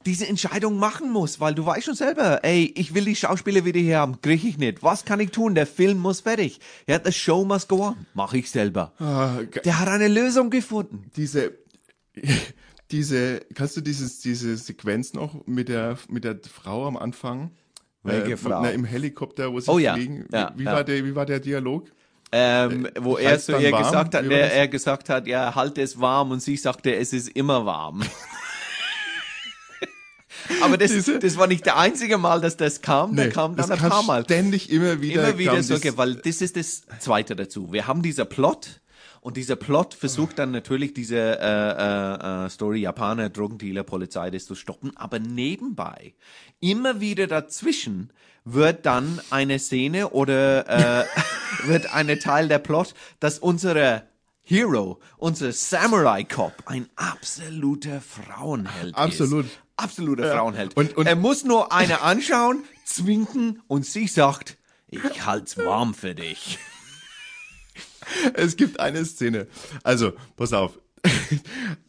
[0.07, 3.81] diese Entscheidung machen muss, weil du weißt schon selber, ey, ich will die Schauspieler wieder
[3.81, 4.83] hier haben, krieg ich nicht.
[4.83, 5.55] Was kann ich tun?
[5.55, 6.61] Der Film muss fertig.
[6.87, 8.07] Ja, the show must go on.
[8.15, 8.93] Mach ich selber.
[8.99, 11.11] Ah, Der hat eine Lösung gefunden.
[11.17, 11.53] diese,
[12.91, 17.51] diese, kannst du dieses, diese Sequenz noch mit der, mit der Frau am Anfang?
[18.03, 18.63] Welche Äh, Frau?
[18.63, 20.27] Na, Im Helikopter, wo sie Oh fliegen.
[20.29, 20.73] Wie, ja, wie, ja.
[20.73, 21.89] War der, wie war der Dialog?
[22.35, 23.83] Ähm, wo er zu ihr warm?
[23.83, 24.53] gesagt hat, Wie war er, das?
[24.57, 28.03] er gesagt hat, ja, halt es warm und sie sagte, es ist immer warm.
[30.63, 33.71] Aber das, das war nicht der einzige Mal, dass das kam, der kam dann das
[33.71, 34.25] ein kam paar Mal.
[34.25, 35.29] ständig immer wieder.
[35.29, 37.73] immer wieder so, das- weil das ist das Zweite dazu.
[37.73, 38.81] Wir haben dieser Plot
[39.21, 44.47] und dieser Plot versucht dann natürlich diese äh, äh, äh, Story Japaner, Drogendealer, Polizei, das
[44.47, 46.15] zu stoppen, aber nebenbei,
[46.61, 48.11] immer wieder dazwischen
[48.45, 50.69] wird dann eine Szene oder
[51.03, 51.05] äh,
[51.69, 54.03] wird eine Teil der Plot, dass unsere
[54.45, 59.45] Hero, unser Samurai Cop, ein absoluter Frauenheld Absolut.
[59.47, 59.53] ist.
[59.77, 60.77] Absoluter Frauenheld.
[60.77, 64.59] Und- und- er muss nur eine anschauen, zwinken und sie sagt,
[64.89, 66.59] ich halt's warm für dich.
[68.35, 69.47] Es gibt eine Szene.
[69.85, 70.79] Also, pass auf.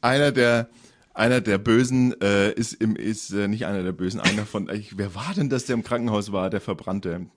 [0.01, 0.69] einer der
[1.13, 4.97] einer der Bösen äh, ist im ist äh, nicht einer der Bösen, einer von ich,
[4.97, 7.27] wer war denn das, der im Krankenhaus war, der Verbrannte?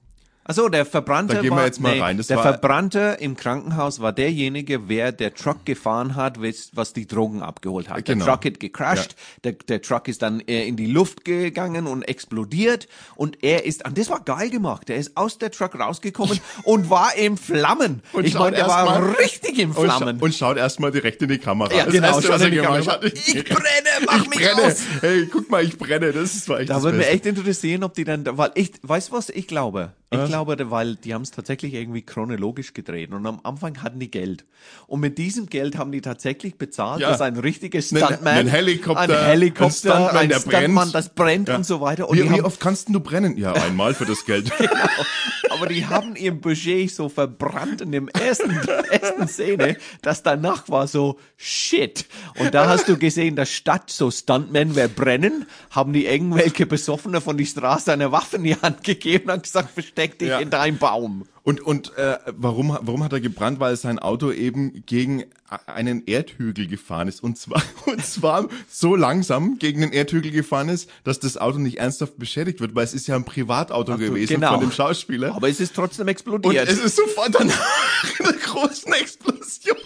[0.48, 2.16] Also der Verbrannte Da gehen wir war, jetzt mal rein.
[2.18, 7.06] Das der Verbrannte im Krankenhaus war derjenige, wer der Truck gefahren hat, was, was die
[7.08, 8.04] Drogen abgeholt hat.
[8.04, 8.24] Genau.
[8.24, 12.02] Der Truck hat gecrashed, der, der Truck ist dann äh, in die Luft gegangen und
[12.02, 16.38] explodiert und er ist, und das war geil gemacht, er ist aus der Truck rausgekommen
[16.62, 18.02] und war in Flammen.
[18.22, 20.20] ich schaut meine, er war mal- richtig in Und, scha Flammen.
[20.20, 21.72] und schaut erstmal direkt in die Kamera.
[21.74, 23.56] Ja, Das genau, Erste, was er gemacht hat, Ich brenne,
[24.06, 24.62] mach ich mich brenne.
[24.68, 24.76] aus.
[25.00, 26.12] Hey, guck mal, ich brenne.
[26.12, 29.12] Das war echt Da würde mich echt interessieren, ob die dann, weil ich, weißt du
[29.14, 33.40] was, ich glaube, ich glaube, weil die haben es tatsächlich irgendwie chronologisch gedreht und am
[33.42, 34.44] Anfang hatten die Geld.
[34.86, 37.10] Und mit diesem Geld haben die tatsächlich bezahlt, Ja.
[37.10, 40.94] dass ein richtiges Stuntman, einen Helikopter, ein ein Helikopter, Stuntman, ein Stuntman, brennt.
[40.94, 41.56] das brennt Ja.
[41.56, 42.08] und so weiter.
[42.08, 43.36] Und Wie, wie oft kannst du brennen?
[43.36, 44.50] Ja, einmal für das Geld.
[45.50, 48.50] aber die haben ihr Budget so verbrannt in dem ersten,
[48.90, 52.06] ersten Szene, dass danach war so shit.
[52.38, 57.20] Und da hast du gesehen, dass statt so Stuntmen wer brennen, haben die irgendwelche Besoffene
[57.20, 60.38] von die Straße eine Waffe in die Hand gegeben und gesagt, versteck dich Ja.
[60.40, 61.24] in deinem Baum.
[61.46, 63.60] Und, und äh, warum, warum hat er gebrannt?
[63.60, 65.22] Weil sein Auto eben gegen
[65.66, 67.22] einen Erdhügel gefahren ist.
[67.22, 71.78] Und zwar, und zwar so langsam gegen den Erdhügel gefahren ist, dass das Auto nicht
[71.78, 74.54] ernsthaft beschädigt wird, weil es ist ja ein Privatauto gewesen genau.
[74.54, 75.36] von dem Schauspieler.
[75.36, 76.68] Aber es ist trotzdem und explodiert.
[76.68, 79.76] es ist sofort danach in einer großen Explosion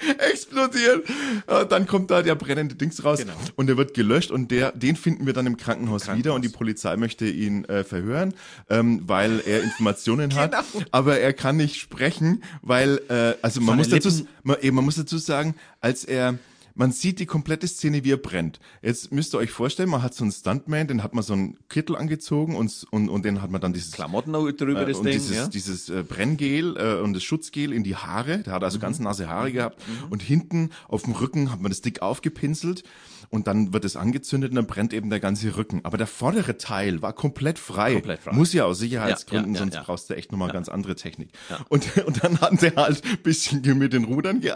[0.32, 1.04] explodiert.
[1.46, 3.34] Äh, Dann kommt da der brennende Dings raus Genau.
[3.56, 6.48] und der wird gelöscht und der, den finden wir dann im Krankenhaus, wieder und die
[6.48, 8.32] Polizei möchte ihn äh, verhören,
[8.70, 10.86] ähm, weil er Informationen hat, Genau.
[11.10, 15.18] Aber er kann nicht sprechen, weil äh, also man muss dazu man, man muss dazu
[15.18, 16.38] sagen, als er
[16.76, 18.60] man sieht die komplette Szene, wie er brennt.
[18.80, 21.58] Jetzt müsst ihr euch vorstellen, man hat so einen Stuntman, den hat man so einen
[21.68, 25.04] Kittel angezogen und, und, und den hat man dann dieses Klamotten drüber, äh, das und
[25.04, 25.48] Ding, dieses, ja.
[25.48, 28.38] dieses äh, Brenngel äh, und das Schutzgel in die Haare.
[28.38, 28.82] Der hat also Mhm.
[28.82, 29.82] ganz nasse Haare gehabt.
[30.10, 32.84] Und hinten auf dem Rücken hat man das dick aufgepinselt
[33.30, 35.80] und dann wird es angezündet und dann brennt eben der ganze Rücken.
[35.84, 37.94] Aber der vordere Teil war komplett frei.
[37.94, 38.32] Komplett frei.
[38.32, 41.30] Muss ja aus Sicherheitsgründen, Ja, ja, ja, sonst brauchst du echt nochmal ganz andere Technik.
[41.68, 44.52] Und, und dann hat der halt ein bisschen mit den Rudern, ge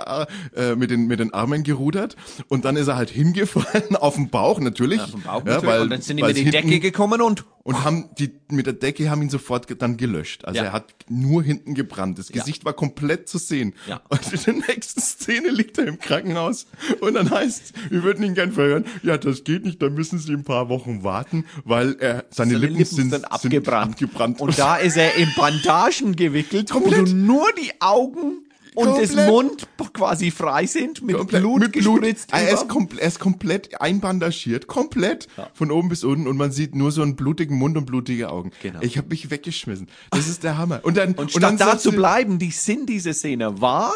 [0.56, 2.16] äh, mit, den, mit den Armen gerudert
[2.48, 5.00] und dann ist er halt hingefallen auf den Bauch natürlich.
[5.00, 5.66] Auf dem Bauch ja, natürlich.
[5.66, 8.74] weil, und dann sind die mit die Decke gekommen und und haben die mit der
[8.74, 10.44] Decke haben ihn sofort dann gelöscht.
[10.44, 10.66] Also Ja.
[10.66, 12.18] er hat nur hinten gebrannt.
[12.18, 13.74] Das Gesicht war komplett zu sehen.
[13.88, 14.02] Ja.
[14.10, 16.66] Und in der nächsten Szene liegt er im Krankenhaus
[17.00, 18.84] und dann heißt, wir würden ihn gern verhören.
[19.02, 22.66] Ja, das geht nicht, da müssen Sie ein paar Wochen warten, weil er seine, seine
[22.66, 23.98] Lippen, sind, sind abgebrannt.
[23.98, 24.40] Sind abgebrannt.
[24.40, 27.00] Und da ist er in Bandagen gewickelt, Komplett.
[27.00, 28.43] wo du nur die Augen
[28.74, 29.14] und das.
[29.14, 32.00] Mund quasi frei sind, mit Komplett- Blut mit Blut.
[32.02, 32.32] gespritzt.
[32.32, 32.66] Er ist,
[32.98, 37.16] er ist komplett einbandagiert, komplett von oben bis unten und man sieht nur so einen
[37.16, 38.50] blutigen Mund und blutige Augen.
[38.62, 38.80] Genau.
[38.82, 39.88] Ich habe mich weggeschmissen.
[40.10, 40.80] Das ist der Hammer.
[40.82, 43.92] Und dann und statt dann da zu bleiben, die Sinn dieser Szene war,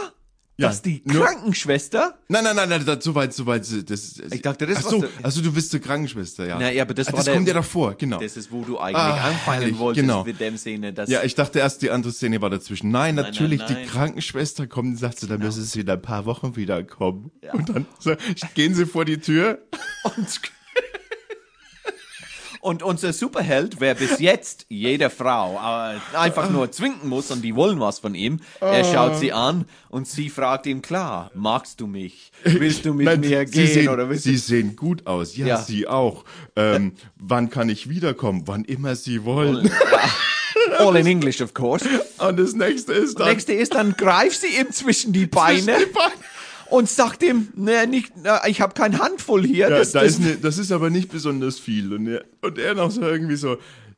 [0.60, 4.18] Ja, dass die nur- Krankenschwester Nein, nein, nein, nein, das, so weit, so weit, das,
[4.32, 6.58] Ich dachte, das ach so, was also du bist zur Krankenschwester, ja.
[6.58, 8.18] Na ja, aber das war das der- kommt ja davor, genau.
[8.18, 10.24] Das ist, wo du eigentlich Ah, anfangen herrlich, wolltest genau.
[10.24, 10.92] mit dem Szene.
[10.92, 12.90] Dass ja, ich dachte erst, die andere Szene war dazwischen.
[12.90, 13.82] Nein, Nein, natürlich, nein, nein.
[13.84, 17.30] die Krankenschwester kommt und sagt, so, dann müssen sie in ein paar Wochen wiederkommen.
[17.52, 18.14] Und dann so,
[18.54, 19.60] gehen sie vor die Tür
[20.02, 20.40] Und,
[22.60, 27.54] und unser Superheld, wer bis jetzt jede Frau äh, einfach nur zwingen muss und die
[27.54, 31.86] wollen was von ihm, er schaut sie an und sie fragt ihm klar, magst du
[31.86, 32.32] mich?
[32.44, 34.38] Willst du mit Nein, mir gehen sehen, oder willst Sie du...
[34.38, 35.36] sehen gut aus.
[35.36, 35.56] Ja, Ja.
[35.58, 36.24] Sie auch.
[36.56, 38.42] Ähm, wann kann ich wiederkommen?
[38.46, 39.70] Wann immer Sie wollen.
[40.78, 41.86] All in English, of course.
[42.18, 43.28] Und das nächste ist dann.
[43.28, 46.12] Nächste ist, dann greift sie ihm zwischen die Beine Zwischen die Beine.
[46.70, 49.68] Und sagt ihm, nee, nicht, na, ich habe kein Handvoll hier.
[49.68, 51.92] Ja, das, da das, ist ne, das ist aber nicht besonders viel.
[51.92, 53.56] Und er, und er noch so irgendwie so,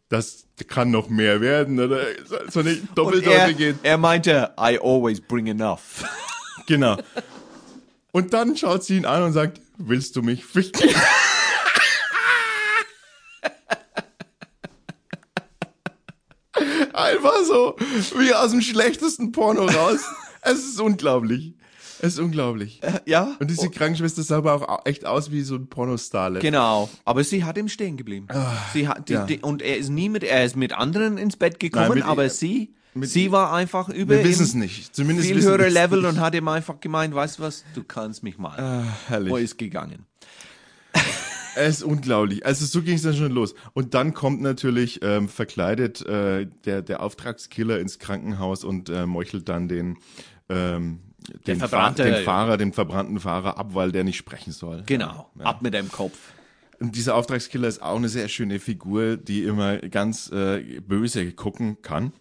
[0.08, 1.80] das kann noch mehr werden.
[1.80, 2.02] Oder
[2.50, 3.76] so, eine er, doppeldeutige.
[3.82, 6.04] er meinte, I always bring enough.
[6.66, 6.98] Genau.
[8.12, 10.88] Und dann schaut sie ihn an und sagt, willst du mich ficken?
[16.92, 17.74] Einfach so,
[18.18, 20.00] wie aus dem schlechtesten Porno raus.
[20.42, 21.54] Es ist unglaublich.
[22.02, 22.80] Es ist unglaublich.
[23.06, 23.36] ja?
[23.40, 26.32] Und diese Krankenschwester sah aber auch echt aus wie so ein Pornostar.
[26.38, 28.26] Genau, aber sie hat ihm stehen geblieben.
[28.72, 29.26] sie hat die, Ah, ja.
[29.26, 32.04] die, und er ist nie mit, er ist mit anderen ins Bett gekommen, Nein, mit-
[32.06, 34.94] aber sie, sie war einfach über Wir wissen es nicht.
[34.94, 36.08] Zumindest viel es Level nicht.
[36.10, 38.58] und hat ihm einfach gemeint, weißt du was, du kannst mich mal.
[38.58, 39.32] Ah, herrlich.
[39.32, 40.06] Wo ist gegangen?
[41.56, 42.46] Es ist unglaublich.
[42.46, 43.54] Also so ging es dann schon los.
[43.72, 49.48] Und dann kommt natürlich ähm, verkleidet äh, der, der Auftragskiller ins Krankenhaus und äh, meuchelt
[49.48, 49.98] dann den,
[50.48, 51.00] ähm,
[51.46, 54.82] den, verbrannte- den Fahrer, den verbrannten Fahrer ab, weil der nicht sprechen soll.
[54.86, 56.16] Genau, ab mit dem Kopf.
[56.80, 61.76] Und dieser Auftragskiller ist auch eine sehr schöne Figur, die immer ganz äh, böse gucken
[61.82, 62.12] kann,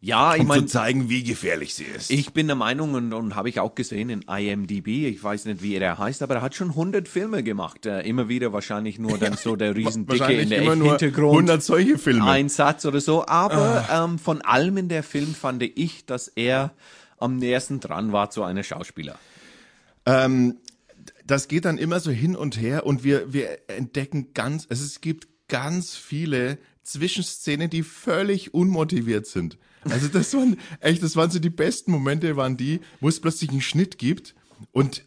[0.00, 2.10] Ja, ich um meine, zu zeigen, wie gefährlich sie ist.
[2.10, 5.62] Ich bin der Meinung und, und habe ich auch gesehen in IMDb, ich weiß nicht,
[5.62, 7.86] wie er heißt, aber er hat schon 100 Filme gemacht.
[7.86, 11.32] Äh, immer wieder wahrscheinlich nur dann so der Riesendicke in der immer nur Hintergrund.
[11.50, 12.24] 100 solche Filme.
[12.28, 13.24] Ein Satz oder so.
[13.28, 16.72] Aber ähm, von allem in der Film fand ich, dass er
[17.20, 19.18] am nächsten dran war zu einer Schauspieler.
[20.06, 20.56] Ähm,
[21.24, 25.00] das geht dann immer so hin und her und wir, wir entdecken ganz, also es
[25.00, 29.58] gibt ganz viele Zwischenszenen, die völlig unmotiviert sind.
[29.84, 33.50] Also das waren echt, das waren so die besten Momente, waren die, wo es plötzlich
[33.50, 34.34] einen Schnitt gibt
[34.72, 35.04] und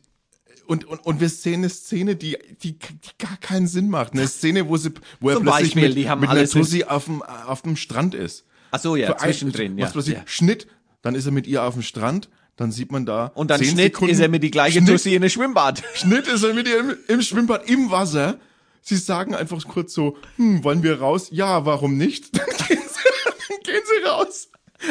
[0.65, 4.13] und, und, und wir sehen eine Szene, die, die, die gar keinen Sinn macht.
[4.13, 7.21] Eine Szene, wo, sie, wo er Zum plötzlich Beispiel, mit, mit einer Tussi auf dem,
[7.21, 8.45] auf dem Strand ist.
[8.71, 9.85] Ach so, ja, Für ein- zwischendrin, ja.
[9.85, 10.23] was plötzlich ja.
[10.25, 10.67] Schnitt,
[11.03, 13.27] dann ist er mit ihr auf dem Strand, dann sieht man da.
[13.35, 15.83] Und dann 10 Schnitt Sekunden, ist er mit die gleiche Schnitt, Tussi in ein Schwimmbad.
[15.93, 18.39] Schnitt ist er mit ihr im, im Schwimmbad im Wasser.
[18.81, 21.27] Sie sagen einfach kurz so, hm, wollen wir raus?
[21.31, 22.35] Ja, warum nicht?
[22.37, 23.09] Dann gehen sie,
[23.49, 24.49] dann gehen sie raus,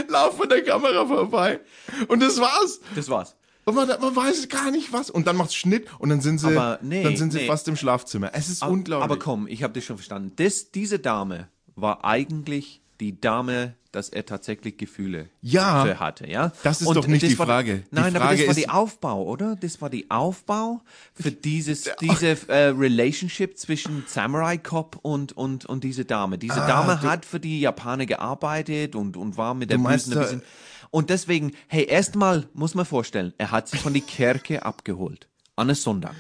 [0.09, 1.61] laufen an der Kamera vorbei.
[2.09, 2.81] Und das war's.
[2.95, 3.37] Das war's.
[3.65, 5.09] Und man, man weiß gar nicht was.
[5.11, 7.47] Und dann macht's Schnitt und dann sind sie, Aber nee, dann sind sie nee.
[7.47, 8.31] fast im Schlafzimmer.
[8.33, 9.05] Es ist Aber- unglaublich.
[9.05, 10.33] Aber komm, ich habe das schon verstanden.
[10.37, 15.99] Das, diese Dame war eigentlich die Dame, dass er tatsächlich Gefühle Ja.
[16.01, 16.53] hatte, ja?
[16.63, 17.81] Das ist doch nicht die Frage.
[17.81, 19.57] Die Nein, aber Frage das war die Aufbau, oder?
[19.57, 20.81] Das war die Aufbau
[21.13, 26.39] für dieses, diese äh, Relationship zwischen Samurai Cop und, und, und diese Dame.
[26.39, 30.13] Diese Dame Ah, du- hat für die Japaner gearbeitet und, und war mit der Bösen
[30.13, 30.43] ein da- bisschen...
[30.91, 35.27] Und deswegen, hey, erstmal muss man vorstellen, er hat sie von die Kirche abgeholt.
[35.57, 36.15] An einem Sonntag.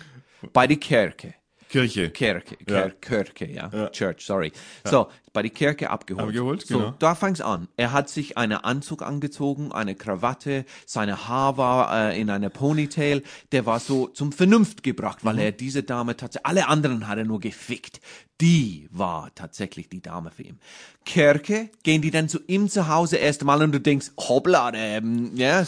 [0.52, 1.34] Bei die Kirche.
[1.72, 2.10] Kirche.
[2.10, 2.88] Kirche, Ja.
[2.90, 3.88] Kir Kirche, ja.
[3.90, 4.52] Church, sorry.
[4.84, 6.28] So, bei die Kirche abgeholt.
[6.28, 6.94] Abgeholt, so, genau.
[6.98, 7.68] da fang's an.
[7.76, 13.22] Er hat sich einen Anzug angezogen, eine Krawatte, seine Haar war äh, in einer Ponytail.
[13.52, 15.40] Der war so zum Vernunft gebracht, weil Mhm.
[15.40, 18.00] er diese Dame tatsächlich, alle anderen hat er nur gefickt.
[18.40, 20.58] Die war tatsächlich die Dame für ihn.
[21.06, 25.30] Kirche, gehen die dann zu ihm zu Hause erst mal und du denkst, hoppla, ähm,
[25.36, 25.64] ja,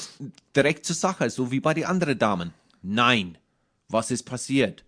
[0.54, 2.52] direkt zur Sache, so wie bei den anderen Damen.
[2.82, 3.38] Nein.
[3.88, 4.84] Was ist passiert?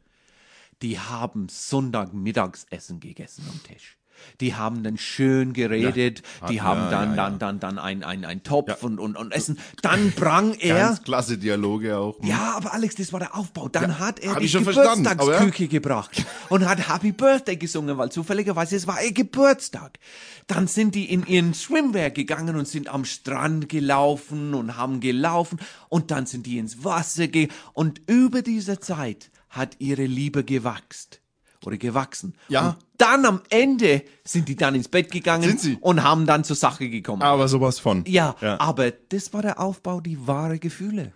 [0.83, 3.99] Die haben Sonntagmittagsessen gegessen am Tisch.
[4.41, 8.05] Die haben dann schön geredet, die Ja, haben ja, dann, ja, dann, dann, dann ein,
[8.05, 9.59] ein, ein Topf und, und, und Essen.
[9.83, 10.77] Dann brang er.
[10.77, 12.17] Ganz klasse Dialoge auch.
[12.23, 13.69] Ja, aber Alex, das war der Aufbau.
[13.69, 14.51] Dann hat er die.
[14.51, 19.99] Geburtstagsküche gebracht und hat Happy Birthday gesungen, weil zufälligerweise es war ihr Geburtstag.
[20.47, 25.59] Dann sind die in ihren Schwimmwerk gegangen und sind am Strand gelaufen und haben gelaufen
[25.89, 31.21] und dann sind die ins Wasser ge und über diese Zeit hat ihre Liebe gewachst
[31.65, 32.35] oder gewachsen.
[32.49, 32.69] Ja.
[32.71, 36.89] Und dann am Ende sind die dann ins Bett gegangen und haben dann zur Sache
[36.89, 37.23] gekommen.
[37.23, 38.05] Aber sowas von.
[38.07, 38.61] ja, Ja.
[38.61, 41.13] aber das war der Aufbau, die wahre Gefühle.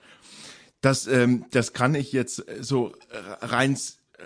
[0.81, 4.22] Das, ähm, das kann ich jetzt äh, so äh, rein, äh,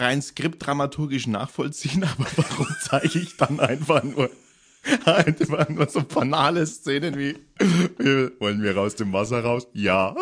[0.00, 4.30] rein skriptdramaturgisch nachvollziehen, aber warum zeige ich dann einfach nur,
[5.04, 7.36] einfach nur so banale Szenen wie,
[7.98, 9.66] wie, wollen wir aus dem Wasser raus?
[9.72, 10.14] Ja.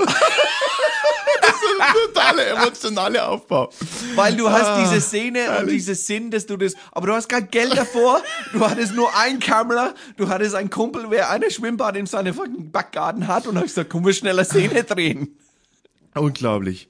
[2.07, 3.71] Totaler emotionale Aufbau.
[4.15, 5.75] Weil du hast Ah, diese Szene und herrlich.
[5.75, 9.39] dieses Sinn, dass du das, aber du hast kein Geld davor, du hattest nur ein
[9.41, 13.65] Kamera, du hattest einen Kumpel, wer eine Schwimmbad in seinem fucking Backgarten hat und hast
[13.67, 15.37] gesagt, komm, wir schneller Szene drehen.
[16.15, 16.89] Unglaublich.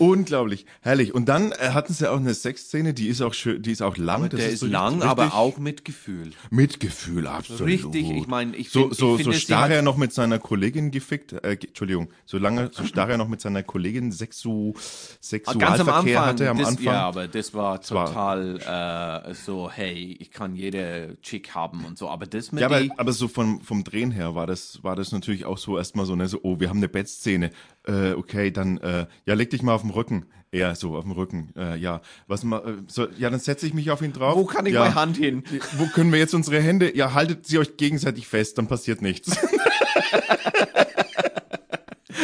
[0.00, 1.14] Unglaublich, herrlich.
[1.14, 3.98] Und dann äh, hatten sie auch eine Sexszene, die ist auch schön, die ist auch
[3.98, 4.30] lang.
[4.30, 6.32] das Der ist so lang, aber auch mit Gefühl.
[6.48, 7.66] Mitgefühl, absolut.
[7.66, 10.12] Richtig, ich meine, ich so find- so ich so finde, sie starr er noch mit
[10.14, 14.72] seiner Kollegin gefickt, äh, Entschuldigung, so lange so starr er noch mit seiner Kollegin sexu
[15.20, 16.84] Sexualverkehr hatte am das, Anfang.
[16.84, 17.60] ja, aber das war
[17.90, 22.62] war- total äh, so, hey, ich kann jede Chick haben und so, aber das mit
[22.62, 25.76] Ja, aber, aber so vom, vom Drehen her war das, war das natürlich auch so
[25.76, 27.50] erstmal so, ne, so, oh, wir haben eine Bettszene.
[27.86, 30.26] Äh, okay, dann, äh, ja, leg dich mal auf den Rücken.
[30.52, 31.52] Ja, so, auf dem Rücken.
[31.56, 34.36] Äh, ja, was mal, äh, so, ja, dann setze ich mich auf ihn drauf.
[34.36, 34.80] wo kann ich ja.
[34.80, 35.44] meine Hand hin?
[35.76, 36.96] Wo können wir jetzt unsere Hände?
[36.96, 39.36] Ja, haltet sie euch gegenseitig fest, dann passiert nichts.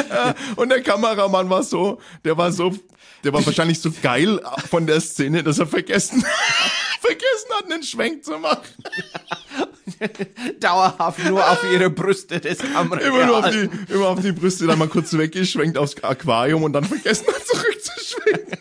[0.08, 2.74] Äh, Und der Kameramann war so, der war so,
[3.24, 6.24] der war wahrscheinlich so geil von der Szene, dass er vergessen,
[7.00, 8.62] vergessen hat, einen Schwenk zu machen.
[10.60, 13.04] Dauerhaft nur auf ihre Brüste des Kameras.
[13.04, 16.72] Immer nur auf die, immer auf die Brüste, dann mal kurz weggeschwenkt aufs Aquarium und
[16.72, 18.58] dann vergessen hat, zurückzuschwenken.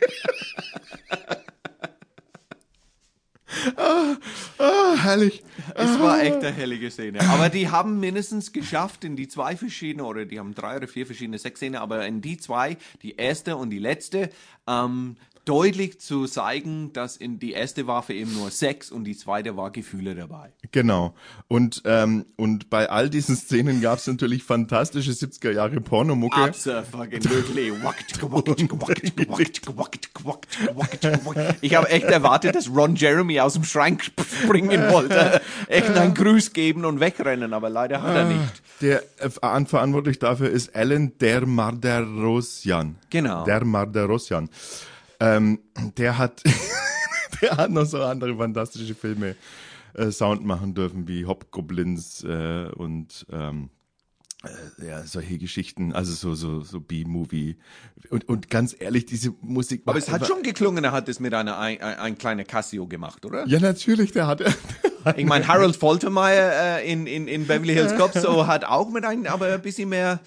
[3.78, 4.16] ah,
[4.60, 5.44] ah, herrlich.
[5.74, 7.20] Es war echt eine hellige Szene.
[7.30, 11.06] Aber die haben mindestens geschafft in die zwei verschiedene, oder die haben drei oder vier
[11.06, 14.30] verschiedene Sexszenen, aber in die zwei, die erste und die letzte,
[14.68, 19.16] ähm, deutlich zu zeigen, dass in die erste war für eben nur Sex und die
[19.16, 20.54] zweite war Gefühle dabei.
[20.72, 21.14] Genau.
[21.48, 26.36] Und, ähm, und bei all diesen Szenen gab es natürlich fantastische 70er Jahre Pornomucke.
[26.38, 27.72] Absolutely.
[31.62, 36.14] Ich habe echt erwartet, dass Ron Jeremy aus dem Schrank sp- springen wollte, echt einen
[36.14, 38.62] Gruß geben und wegrennen, aber leider hat er nicht.
[38.82, 42.96] Der äh, an- verantwortlich dafür ist Alan Der Marderosian.
[43.10, 43.46] Genau.
[43.46, 44.50] Der Marderosian.
[45.20, 45.60] Ähm,
[45.98, 46.44] der hat,
[47.42, 49.36] der hat noch so andere fantastische Filme
[49.94, 53.70] äh, Sound machen dürfen, wie Hobgoblins äh, und ähm,
[54.46, 57.58] äh, ja, solche Geschichten, also so, so, so B-Movie.
[58.10, 59.84] Und, und ganz ehrlich, diese Musik.
[59.86, 62.88] Aber es hat schon geklungen, er hat es mit einer ein, ein, ein kleiner Casio
[62.88, 63.48] gemacht, oder?
[63.48, 64.44] Ja, natürlich, der hat.
[65.18, 69.06] Ich meine, Harold Faltermeyer äh, in, in, in Beverly Hills Cop so hat auch mit
[69.06, 70.20] einem, aber ein bisschen mehr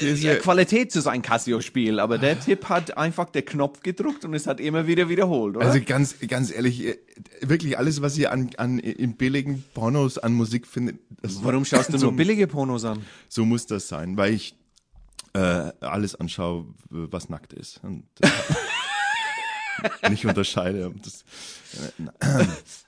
[0.00, 1.98] Diese- Qualität zu sein Casio-Spiel.
[2.00, 5.66] Aber der Tipp hat einfach den Knopf gedrückt und es hat immer wieder wiederholt, oder?
[5.66, 6.98] Also ganz, ganz ehrlich, äh,
[7.40, 11.92] wirklich alles, was ihr an, an in billigen Pornos an Musik findet, das, Warum schaust
[11.92, 13.02] du so, nur billige Pornos an?
[13.28, 14.54] so muss das sein, weil ich
[15.34, 15.38] äh,
[15.80, 17.80] alles anschaue, was nackt ist.
[17.82, 18.28] Und äh,
[20.10, 20.92] nicht unterscheide.
[21.02, 21.24] Das,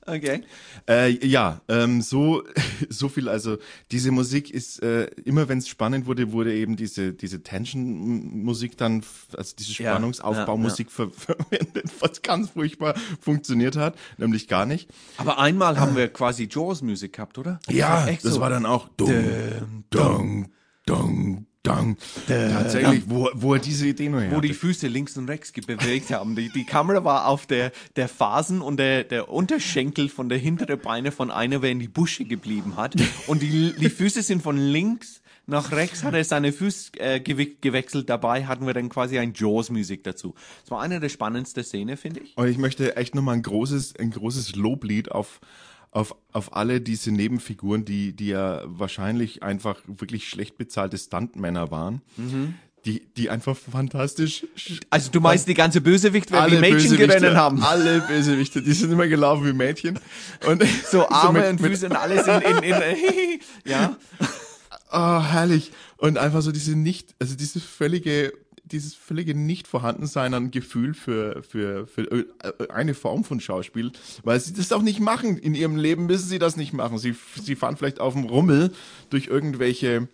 [0.07, 0.42] Okay.
[0.88, 2.42] äh, ja, ähm, so,
[2.88, 3.29] so viel.
[3.29, 3.59] Also
[3.90, 9.03] diese Musik ist äh, immer, wenn es spannend wurde, wurde eben diese diese Tension-Musik dann,
[9.37, 14.88] also diese Ja, Spannungsaufbaumusik ver verwendet, was ganz furchtbar funktioniert hat, nämlich gar nicht.
[15.18, 17.61] Aber einmal haben wir quasi Jaws-Musik gehabt, oder?
[17.68, 18.40] Ja, echt das so.
[18.40, 20.48] war dann auch dung, dung,
[20.87, 21.96] dung, dung.
[22.27, 24.55] Tatsächlich, wo, wo er diese Idee nur her wo die.
[24.55, 26.37] Füße links und rechts bewegt haben.
[26.37, 30.77] Die, die Kamera war auf der, der Phasen und der, der Unterschenkel von der hintere
[30.77, 32.94] Beine von einer, wer in die Busche geblieben hat.
[33.27, 37.57] Und die, die Füße sind von links nach rechts, hat er seine Füße äh, gewe-
[37.61, 38.09] gewechselt.
[38.09, 40.35] Dabei hatten wir dann quasi ein Jaws-Musik dazu.
[40.62, 42.37] Das war eine der spannendsten Szenen, finde ich.
[42.37, 45.40] Und ich möchte echt nochmal ein großes, ein großes Loblied auf,
[45.90, 52.00] auf, auf alle diese Nebenfiguren, die, die ja wahrscheinlich einfach wirklich schlecht bezahlte Stuntmänner waren,
[52.85, 54.46] die, die einfach fantastisch
[54.88, 57.62] Also du meinst die ganze Bösewicht, wenn die alle Mädchen gerennen haben?
[57.62, 59.98] Alle Bösewichte, die sind immer gelaufen wie Mädchen.
[60.46, 63.96] Und So Arme mit- und Füße und alles in, in, in ja.
[64.88, 65.72] Ah, herrlich.
[65.98, 68.33] Und einfach so diese nicht, also diese völlige,
[68.73, 74.53] dieses völlige Nicht-Vorhandensein an Gefühl für, für, für äh, eine Form von Schauspiel, weil sie
[74.53, 75.39] das auch nicht machen.
[75.39, 76.99] In ihrem Leben müssen sie das nicht machen.
[76.99, 78.73] Sie, sie fahren vielleicht auf dem Rummel
[79.11, 80.09] durch irgendwelche,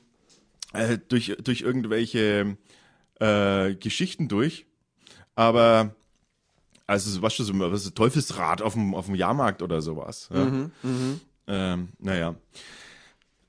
[0.73, 2.57] äh, durch, durch irgendwelche
[3.21, 4.67] äh, Geschichten durch.
[5.35, 5.95] Aber,
[6.87, 10.31] also, was schon so, was ist Teufelsrad auf dem, auf dem Jahrmarkt oder sowas.
[10.33, 10.71] Ja?
[11.49, 12.35] Ähm, naja.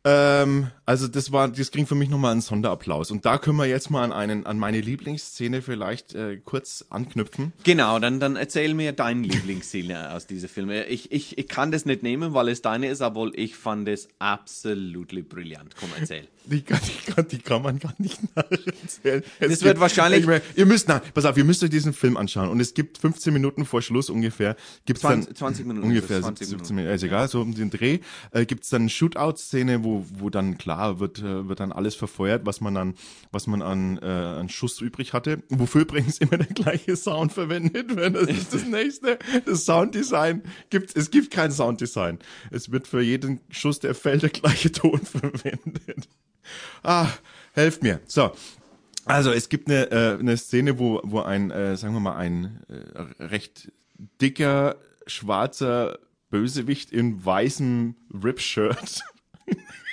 [0.03, 3.11] Ähm, also das war, das ging für mich nochmal einen Sonderapplaus.
[3.11, 7.51] Und da können wir jetzt mal an einen, an meine Lieblingsszene vielleicht äh, kurz anknüpfen.
[7.65, 10.69] Genau, dann, dann erzähl mir deine Lieblingsszene aus dieser Film.
[10.71, 14.07] Ich, ich, ich kann das nicht nehmen, weil es deine ist, aber ich fand es
[14.19, 15.75] absolut brillant.
[15.77, 16.25] Komm, erzähl.
[16.45, 19.23] Die kann, die kann, die kann man gar nicht nacherzählen.
[19.39, 21.91] Es Das wird wahrscheinlich- Ich meine, ihr müsst, nein, pass auf, ihr müsst euch diesen
[21.91, 22.47] Film anschauen.
[22.47, 26.23] Und es gibt 15 Minuten vor Schluss ungefähr, gibt's 20 dann 20 Minuten ungefähr ist
[26.23, 27.99] es, 20 17 Minuten, ist egal, so um den Dreh,
[28.31, 32.45] äh, gibt's dann eine Shootout-Szene, wo, wo dann klar wird, äh, wird dann alles verfeuert,
[32.45, 32.95] was man dann,
[33.31, 35.43] was man an, äh, an Schuss übrig hatte.
[35.49, 38.15] Wofür übrigens immer der gleiche Sound verwendet wird.
[38.15, 39.19] Das ist das nächste.
[39.45, 42.19] Das Sounddesign gibt, es gibt kein Sounddesign.
[42.51, 46.07] Es wird für jeden Schuss, der fällt, der gleiche Ton verwendet.
[46.83, 47.07] Ah,
[47.53, 47.99] helft mir.
[48.05, 48.31] So.
[49.05, 52.61] Also es gibt eine, äh, eine Szene, wo, wo ein, äh, sagen wir mal, ein
[52.67, 53.71] äh, recht
[54.21, 54.75] dicker,
[55.05, 55.99] schwarzer
[56.29, 59.01] Bösewicht in weißem Rip-Shirt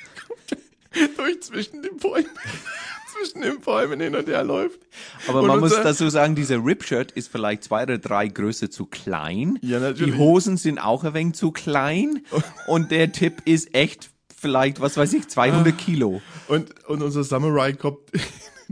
[1.17, 2.27] durch zwischen den Bäumen,
[3.13, 4.81] zwischen den Bäumen hin und her läuft.
[5.29, 8.87] Aber Und man muss dazu sagen, dieser Rip-Shirt ist vielleicht zwei oder drei Größe zu
[8.87, 9.59] klein.
[9.63, 10.15] Ja, natürlich.
[10.15, 12.25] Die Hosen sind auch ein wenig zu klein.
[12.67, 16.21] Und der Tipp ist echt vielleicht, was weiß ich, 200 Kilo.
[16.49, 18.01] Und, und unser Samurai kommt,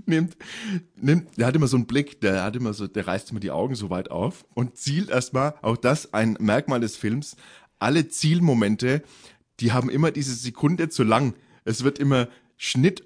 [0.04, 0.36] nimmt,
[0.96, 3.50] nimmt, der hat immer so einen Blick, der hat immer so, der reißt immer die
[3.50, 7.36] Augen so weit auf und zielt erstmal, auch das ein Merkmal des Films,
[7.78, 9.02] alle Zielmomente,
[9.60, 11.34] die haben immer diese Sekunde zu lang.
[11.64, 13.04] Es wird immer Schnitt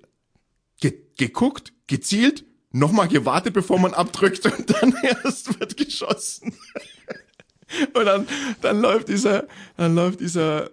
[0.81, 6.55] ge geguckt, gezielt, nochmal gewartet, bevor man abdrückt und dann erst wird geschossen.
[7.95, 8.29] Und dann,
[8.61, 9.47] dann läuft dieser,
[9.77, 10.71] dann läuft dieser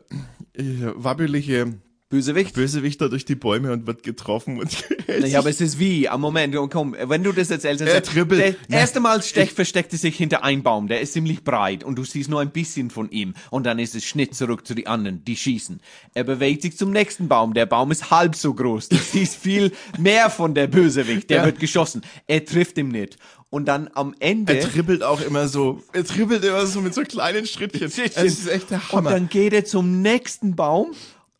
[0.53, 1.79] äh, wabbelige
[2.13, 2.53] Bösewicht?
[2.53, 4.69] Bösewichter durch die Bäume und wird getroffen und
[5.07, 7.95] Naja, aber es ist wie, am Moment, und komm, wenn du das erzählst, dann Er
[7.95, 8.39] sagst- dribbelt.
[8.41, 8.79] Der Nein.
[8.79, 12.03] erste Mal stech, versteckt er sich hinter einem Baum, der ist ziemlich breit und du
[12.03, 15.25] siehst nur ein bisschen von ihm und dann ist es Schnitt zurück zu den anderen,
[15.25, 15.79] die schießen.
[16.13, 19.71] Er bewegt sich zum nächsten Baum, der Baum ist halb so groß, du siehst viel
[19.97, 21.45] mehr von der Bösewicht, der Ja.
[21.45, 22.01] wird geschossen.
[22.27, 23.17] Er trifft ihn nicht.
[23.49, 24.57] Und dann am Ende...
[24.57, 27.83] er dribbelt auch immer so, er dribbelt immer so mit so kleinen Schrittchen.
[27.85, 29.11] Es ist echt der Und Hammer.
[29.11, 30.91] dann geht er zum nächsten Baum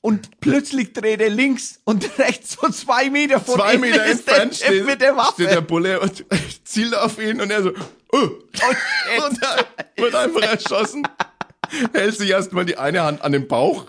[0.04, 4.28] und plötzlich dreht er links und rechts so zwei Meter von Zwei ihm Meter ist
[4.28, 5.34] der entfernt Typ steht, mit der Waffe.
[5.44, 6.26] steht der Bulle und
[6.66, 7.72] zielt auf ihn und er so,
[8.12, 8.18] oh.
[8.18, 9.66] und er
[10.04, 11.08] wird einfach erschossen,
[11.94, 13.86] hält sich erstmal die eine Hand an den Bauch,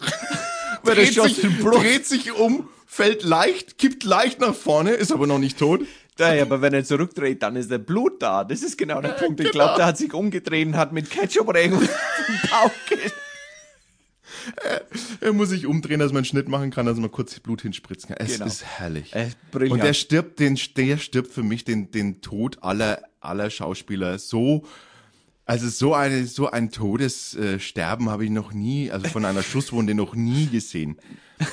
[0.84, 5.58] dreht sich, dreht sich um, fällt leicht, kippt leicht nach vorne, ist aber noch nicht
[5.58, 5.80] tot.
[6.16, 8.44] Ja, aber wenn er zurückdreht, dann ist der Blut da.
[8.44, 9.40] Das ist genau der Punkt.
[9.40, 9.64] Ich genau.
[9.64, 11.88] glaube, der hat sich umgedreht und hat mit Ketchup oder irgendwas
[12.28, 12.70] im Bauch
[15.20, 18.08] Er muss sich umdrehen, dass man einen Schnitt machen kann, dass man kurz Blut hinspritzen
[18.08, 18.26] kann.
[18.26, 18.46] Es Genau.
[18.46, 19.12] ist herrlich.
[19.52, 24.64] Und der stirbt, den, der stirbt für mich den, den Tod aller, aller Schauspieler so,
[25.46, 29.94] also so eine, so ein Todessterben äh, habe ich noch nie, also von einer Schusswunde
[29.94, 30.96] noch nie gesehen.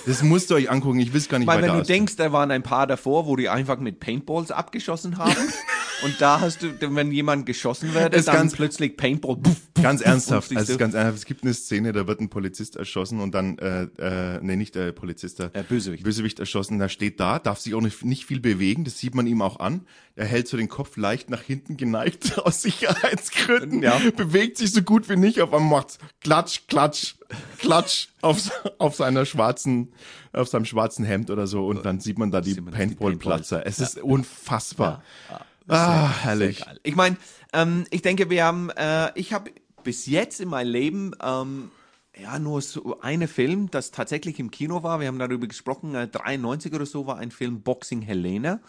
[0.06, 2.16] Das musst ihr euch angucken, ich will es gar nicht Weil weiter wenn du denkst,
[2.16, 5.36] da waren ein paar davor, wo die einfach mit Paintballs abgeschossen haben.
[6.04, 9.38] und da hast du, wenn jemand geschossen wird, Das dann ganz- plötzlich Paintball.
[9.38, 12.76] Puff, puff, Ganz ernsthaft, also ganz ernsthaft, es gibt eine Szene, da wird ein Polizist
[12.76, 16.04] erschossen und dann, äh, äh, nee, nicht der Polizist, der Äh, Bösewicht.
[16.04, 19.26] Bösewicht erschossen, der steht da, darf sich auch nicht, nicht viel bewegen, das sieht man
[19.28, 19.82] ihm auch an.
[20.16, 24.00] Er hält so den Kopf leicht nach hinten geneigt aus Sicherheitsgründen, Ja.
[24.16, 27.16] bewegt sich so gut wie nicht, auf einmal macht's klatsch, klatsch,
[27.60, 29.94] klatsch auf, auf seiner schwarzen,
[30.34, 33.66] auf seinem schwarzen Hemd oder so und dann sieht man da die Paintball-Platzer.
[33.66, 35.02] Es ist unfassbar.
[35.28, 35.42] Sehr,
[35.72, 36.66] ah, sehr herrlich.
[36.66, 36.80] geil.
[36.84, 37.18] Ich meine,
[37.54, 39.52] ähm, ich denke, wir haben, äh, ich habe
[39.84, 41.72] bis jetzt in meinem Leben ähm,
[42.20, 45.00] ja nur so eine Film, das tatsächlich im Kino war.
[45.00, 45.96] Wir haben darüber gesprochen.
[45.96, 48.60] Äh, 93 oder so war ein Film Boxing Helena.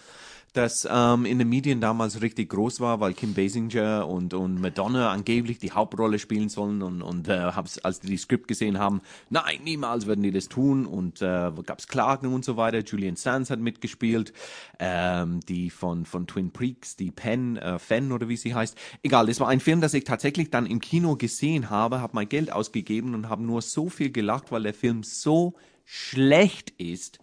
[0.52, 5.10] Das ähm, in den Medien damals richtig groß war, weil Kim Basinger und, und Madonna
[5.10, 9.00] angeblich die Hauptrolle spielen sollen und, und äh, hab's, als die die Skript gesehen haben,
[9.30, 12.80] nein, niemals werden die das tun und äh, gab's Klagen und so weiter.
[12.80, 14.34] Julian Sands hat mitgespielt,
[14.78, 18.76] ähm, die von, von Twin Peaks, die Penn, äh, Fenn oder wie sie heißt.
[19.02, 22.28] Egal, das war ein Film, das ich tatsächlich dann im Kino gesehen habe, habe mein
[22.28, 27.18] Geld ausgegeben und habe nur so viel gelacht, weil der Film so schlecht ist,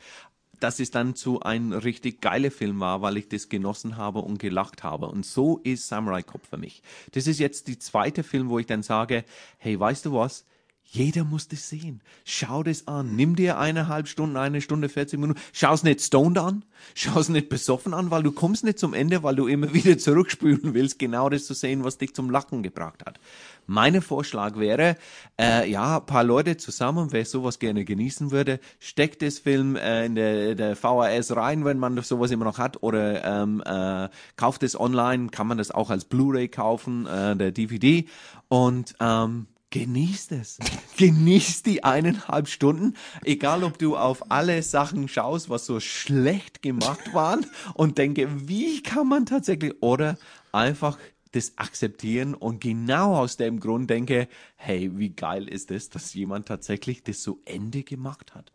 [0.59, 4.39] dass es dann zu ein richtig geiler Film war, weil ich das genossen habe und
[4.39, 5.07] gelacht habe.
[5.07, 6.81] Und so ist Samurai Cop für mich.
[7.11, 9.23] Das ist jetzt die zweite Film, wo ich dann sage,
[9.57, 10.45] hey, weißt du was?
[10.91, 12.01] Jeder muss das sehen.
[12.25, 13.15] Schau das an.
[13.15, 15.39] Nimm dir eineinhalb Stunden, eine Stunde, 40 Minuten.
[15.53, 16.65] Schau es nicht stoned an.
[16.95, 19.99] Schau es nicht besoffen an, weil du kommst nicht zum Ende, weil du immer wieder
[19.99, 23.19] zurückspülen willst, genau das zu sehen, was dich zum Lachen gebracht hat.
[23.67, 24.97] Mein Vorschlag wäre,
[25.39, 30.15] äh, ja, paar Leute zusammen, wer sowas gerne genießen würde, steckt das Film äh, in
[30.15, 34.79] der, der VHS rein, wenn man sowas immer noch hat, oder ähm, äh, kauft es
[34.79, 38.05] online, kann man das auch als Blu-ray kaufen, äh, der DVD
[38.47, 40.57] und ähm, Genießt es.
[40.97, 42.95] Genießt die eineinhalb Stunden.
[43.23, 47.45] Egal, ob du auf alle Sachen schaust, was so schlecht gemacht waren
[47.75, 50.17] und denke, wie kann man tatsächlich, oder
[50.51, 50.97] einfach
[51.33, 56.47] das akzeptieren und genau aus dem Grund denke, hey, wie geil ist es, dass jemand
[56.47, 58.51] tatsächlich das so Ende gemacht hat.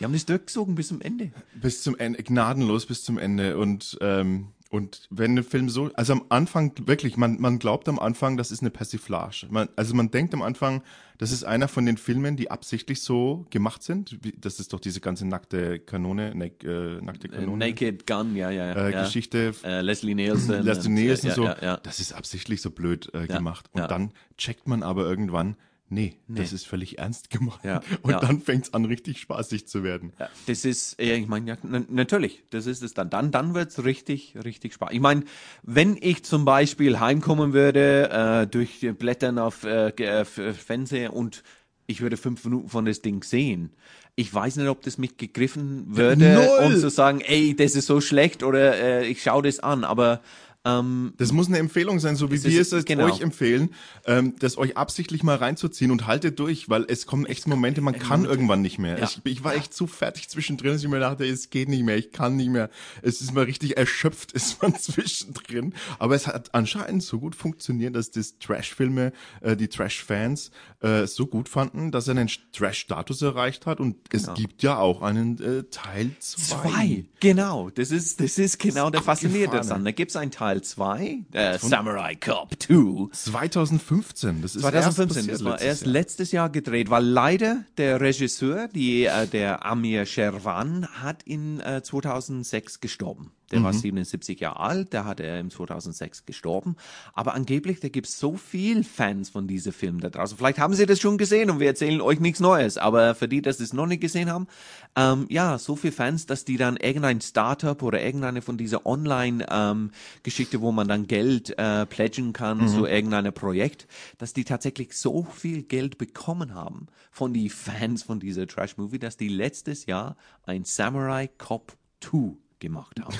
[0.00, 1.30] Die haben das durchgezogen bis zum Ende.
[1.54, 6.12] bis zum Ende, gnadenlos bis zum Ende und ähm, und wenn ein Film so, also
[6.12, 9.46] am Anfang wirklich, man man glaubt am Anfang, das ist eine Persiflage.
[9.50, 10.82] Man, also man denkt am Anfang,
[11.18, 14.18] das ist einer von den Filmen, die absichtlich so gemacht sind.
[14.22, 18.50] Wie, das ist doch diese ganze nackte Kanone, nack, äh, nackte Kanone Naked Gun, ja,
[18.50, 19.02] ja, äh, ja.
[19.02, 19.54] Geschichte.
[19.64, 20.62] Äh, Leslie Nielsen.
[20.62, 21.76] Leslie und, Nielsen ja, so, Ja, ja.
[21.78, 23.70] das ist absichtlich so blöd äh, gemacht.
[23.72, 25.56] Und dann checkt man aber irgendwann,
[25.88, 27.62] nee, das ist völlig ernst gemeint.
[27.62, 28.20] Ja, Und ja.
[28.20, 30.12] dann fängt es an, richtig spaßig zu werden.
[30.18, 31.56] Ja, das ist, äh, ich meine, ja,
[31.88, 33.10] natürlich, das ist es dann.
[33.10, 34.90] Dann, dann wird's richtig, richtig Spaß.
[34.92, 35.24] Ich meine,
[35.62, 41.12] wenn ich zum Beispiel heimkommen würde, äh, durch die Blättern auf äh, äh, F- Fernseher
[41.12, 41.42] und
[41.88, 43.70] ich würde fünf Minuten von das Ding sehen.
[44.16, 46.66] Ich weiß nicht, ob das mich gegriffen würde, Null!
[46.66, 49.84] um zu sagen, ey, das ist so schlecht oder äh, ich schaue das an.
[49.84, 50.20] Aber
[50.66, 53.06] ähm, Das muss eine Empfehlung sein, so wie Das wir es genau.
[53.06, 53.70] euch empfehlen,
[54.04, 57.98] ähm, das euch absichtlich mal reinzuziehen und haltet durch, weil es kommen echt Momente, man
[57.98, 58.98] kann irgendwann nicht mehr.
[58.98, 59.04] Ja.
[59.04, 61.96] Ich, ich war echt so fertig zwischendrin, dass ich mir dachte, es geht nicht mehr,
[61.96, 62.68] ich kann nicht mehr.
[63.02, 65.72] Es ist mal richtig erschöpft, ist man zwischendrin.
[65.98, 70.50] Aber es hat anscheinend so gut funktioniert, dass das Trash-Filme, äh, die Trash-Fans
[70.80, 73.78] äh, so gut fanden, dass er einen Trash-Status erreicht hat.
[73.78, 76.56] Und es gibt ja auch einen äh, Teil 2.
[76.56, 76.72] Genau.
[76.72, 77.70] Zwei, genau.
[77.70, 79.68] Das ist, das ist genau der Faszinierende abgefahren.
[79.68, 79.84] daran.
[79.84, 83.08] Da gibt's einen Teil 2, äh, Samurai Cop 2.
[83.12, 86.36] 2015, das ist 2015, erst das war erst letztes Jahr.
[86.36, 92.80] Jahr gedreht, weil leider der Regisseur, die, äh, der Amir Sherwan, hat in äh, 2006
[92.80, 93.32] gestorben.
[93.52, 96.74] Der war 77 Jahre alt, der hat er im 2006 gestorben.
[97.14, 100.36] Aber angeblich, da gibt's so viel Fans von diesem Film da draußen.
[100.36, 102.76] Vielleicht haben Sie das schon gesehen und wir erzählen euch nichts Neues.
[102.76, 104.48] Aber für die, dass Sie es noch nicht gesehen haben,
[104.96, 110.60] ähm, ja, so viel Fans, dass die dann irgendein Startup oder irgendeine von dieser Online-Geschichte,
[110.60, 113.86] wo man dann Geld äh, pledgen kann zu irgendeinem Projekt,
[114.18, 119.16] dass die tatsächlich so viel Geld bekommen haben von die Fans von dieser Trash-Movie, dass
[119.16, 123.16] die letztes Jahr ein Samurai Cop 2 gemacht haben.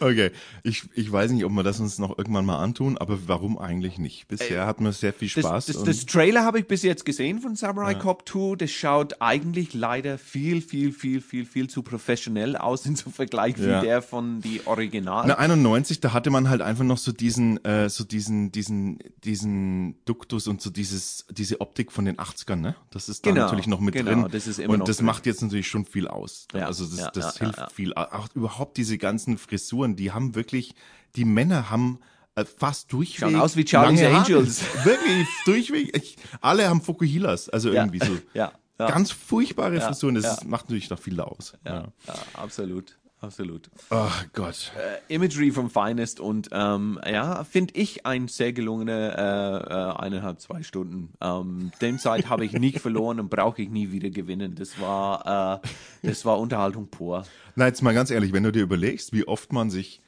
[0.00, 0.30] Okay,
[0.64, 3.98] ich, ich weiß nicht, ob wir das uns noch irgendwann mal antun, aber warum eigentlich
[3.98, 4.26] nicht?
[4.28, 5.66] Bisher hat mir sehr viel Das, Spaß.
[5.66, 8.56] das, und- das Trailer habe ich bis jetzt gesehen von Samurai Cop 2.
[8.56, 13.56] Das schaut eigentlich leider viel, viel, viel, viel, viel zu professionell aus in so Vergleich
[13.58, 13.80] wie Ja.
[13.80, 15.24] der von die Original.
[15.28, 19.94] Na, 91, da hatte man halt einfach noch so diesen, äh, so diesen, diesen, diesen
[20.04, 22.74] Duktus und so dieses, diese Optik von den 80ern, ne?
[22.90, 24.28] Das ist da Genau, natürlich noch mit genau, drin.
[24.32, 25.06] das ist immer und noch das drin.
[25.06, 26.46] macht jetzt natürlich schon viel aus.
[26.52, 27.70] Ja, also das, ja, das ja, hilft ja, ja.
[27.70, 27.94] viel.
[27.94, 30.74] Auch überhaupt diese ganzen Frisuren, die haben wirklich,
[31.14, 31.98] die Männer haben
[32.34, 33.18] äh, fast durchweg.
[33.18, 34.02] Schauen aus wie Charlie's.
[34.02, 34.62] Angels.
[34.84, 35.94] Wirklich durchweg.
[35.94, 38.16] Ich, alle haben Fukuhilas, also irgendwie so.
[38.34, 38.86] ja, ja.
[38.86, 40.32] Ganz furchtbare Frisuren, das ja.
[40.32, 41.52] ist, macht natürlich noch viel aus.
[41.66, 43.70] Ja, ja, absolut, absolut.
[43.90, 44.72] Oh Gott.
[44.76, 50.40] Äh, Imagery vom Finest und ähm, ja, finde ich ein sehr gelungene äh, äh, eineinhalb,
[50.40, 51.12] zwei Stunden.
[51.20, 54.54] Ähm, dem Zeit habe ich nicht verloren und brauche ich nie wieder gewinnen.
[54.54, 55.60] Das war,
[56.02, 57.24] äh, das war Unterhaltung pur.
[57.56, 60.02] Na, jetzt mal ganz ehrlich, wenn du dir überlegst, wie oft man sich,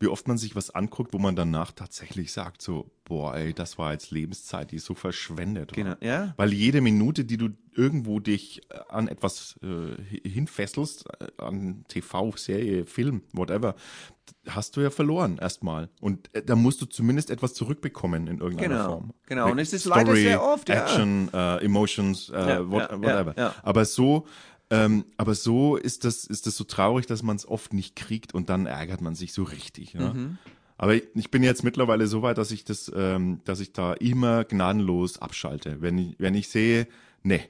[0.00, 3.78] wie oft man sich was anguckt, wo man danach tatsächlich sagt, so, boah, ey, das
[3.78, 5.72] war jetzt Lebenszeit, die ist so verschwendet.
[5.72, 6.02] Genau, war.
[6.04, 6.34] ja.
[6.36, 11.84] Weil jede Minute, die du irgendwo dich äh, an etwas äh, hi- hinfesselst, äh, an
[11.88, 13.74] TV, Serie, Film, whatever,
[14.48, 15.88] hast du ja verloren erstmal.
[16.00, 19.12] Und äh, da musst du zumindest etwas zurückbekommen in irgendeiner Genau, Form.
[19.26, 19.44] genau.
[19.46, 20.82] Mit Und es ist leider sehr oft, ja.
[20.84, 23.34] Action, äh, Emotions, Ja, what, ja, whatever.
[23.36, 23.54] ja.
[23.62, 24.26] Aber so,
[24.70, 28.34] ähm, aber so ist das, ist das so traurig, dass man es oft nicht kriegt
[28.34, 29.94] und dann ärgert man sich so richtig.
[29.94, 30.12] Ne?
[30.14, 30.38] Mhm.
[30.76, 33.94] Aber ich, ich bin jetzt mittlerweile so weit, dass ich das, ähm, dass ich da
[33.94, 35.80] immer gnadenlos abschalte.
[35.80, 36.86] Wenn ich, wenn ich sehe,
[37.22, 37.40] nee,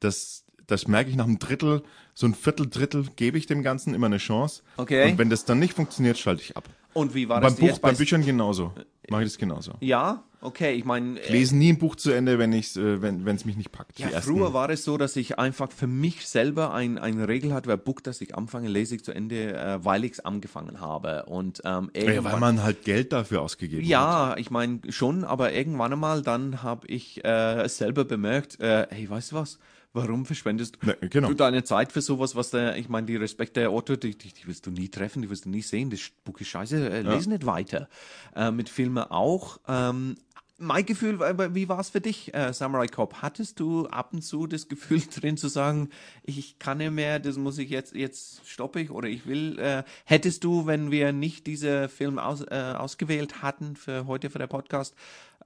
[0.00, 1.82] das, das merke ich nach einem Drittel,
[2.14, 4.62] so ein Viertel, Drittel gebe ich dem Ganzen immer eine Chance.
[4.76, 5.10] Okay.
[5.10, 6.68] Und wenn das dann nicht funktioniert, schalte ich ab.
[6.94, 8.72] Und wie war Beim das Buch, jetzt bei bei Büchern genauso.
[9.08, 9.72] Mache ich das genauso.
[9.80, 13.26] Ja, okay, ich meine, Ich lese nie ein Buch zu Ende, wenn ich, äh, wenn
[13.26, 13.98] es mich nicht packt.
[13.98, 17.68] Ja, früher war es so, dass ich einfach für mich selber ein, eine Regel hatte,
[17.68, 21.24] wer Buch, das ich anfange, lese ich zu Ende, äh, weil ich es angefangen habe.
[21.26, 23.88] Und ähm, Ja, weil man halt Geld dafür ausgegeben hat.
[23.90, 29.08] Ja, ich meine schon, aber irgendwann einmal dann habe ich äh, selber bemerkt, äh, hey,
[29.08, 29.58] weißt du was?
[29.96, 31.28] Warum verschwendest Ne, genau.
[31.28, 34.32] du deine Zeit für sowas, was der, ich meine, die Respekt der Otto, die, die,
[34.32, 37.02] die wirst du nie treffen, die wirst du nie sehen, das Buch ist scheiße, äh,
[37.02, 37.88] lese nicht weiter.
[38.34, 39.58] Äh, mit Filmen auch.
[39.68, 40.16] Ähm,
[40.58, 43.22] mein Gefühl, wie war es für dich, äh, Samurai Cop?
[43.22, 45.88] Hattest du ab und zu das Gefühl drin zu sagen,
[46.22, 49.82] ich kann nicht mehr, das muss ich jetzt, jetzt stoppe ich oder ich will, äh,
[50.04, 54.46] hättest du, wenn wir nicht diese Film aus, äh, ausgewählt hatten für heute für der
[54.46, 54.94] Podcast,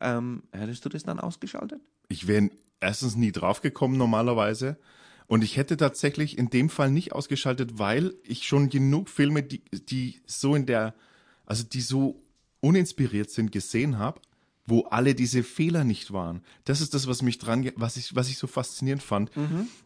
[0.01, 1.81] ähm, hättest du das dann ausgeschaltet?
[2.09, 2.51] Ich wäre
[2.81, 4.79] erstens nie draufgekommen normalerweise.
[5.27, 9.63] Und ich hätte tatsächlich in dem Fall nicht ausgeschaltet, weil ich schon genug Filme, die,
[9.73, 10.95] die so in der,
[11.45, 12.23] also die so
[12.61, 14.21] uninspiriert sind, gesehen habe,
[14.69, 16.43] wo alle diese Fehler nicht waren.
[16.65, 19.31] Das ist das, was mich dran, was ich, was ich so faszinierend fand,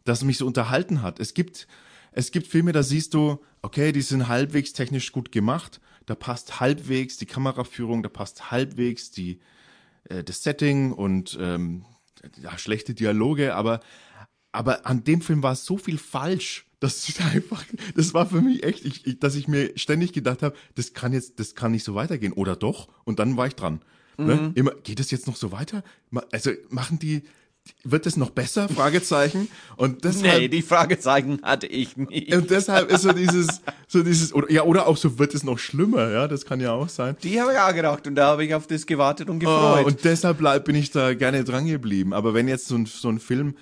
[0.04, 1.20] dass mich so unterhalten hat.
[1.20, 1.68] Es gibt,
[2.10, 6.58] es gibt Filme, da siehst du, okay, die sind halbwegs technisch gut gemacht, da passt
[6.58, 9.38] halbwegs die Kameraführung, da passt halbwegs die,
[10.04, 11.84] äh, das Setting und ähm,
[12.42, 13.80] ja, schlechte Dialoge, aber,
[14.50, 17.64] aber an dem Film war so viel falsch, dass ich einfach,
[17.94, 21.12] das war für mich echt, ich, ich, dass ich mir ständig gedacht habe, das kann
[21.12, 22.88] jetzt, das kann nicht so weitergehen, oder doch?
[23.04, 23.80] Und dann war ich dran.
[24.18, 24.52] Ne?
[24.54, 25.82] Immer, geht es jetzt noch so weiter?
[26.30, 27.22] Also machen die,
[27.84, 28.68] wird es noch besser?
[28.74, 29.48] Fragezeichen.
[29.76, 32.34] Und deshalb, Nee, die Fragezeichen hatte ich nicht.
[32.34, 35.58] und deshalb ist so dieses, so dieses, oder, ja, oder auch so wird es noch
[35.58, 37.16] schlimmer, ja, das kann ja auch sein.
[37.22, 39.86] Die habe ich auch gedacht und da habe ich auf das gewartet und Oh, gefreut.
[39.86, 42.12] und deshalb bin ich da gerne dran geblieben.
[42.12, 43.54] Aber wenn jetzt so ein, so ein Film,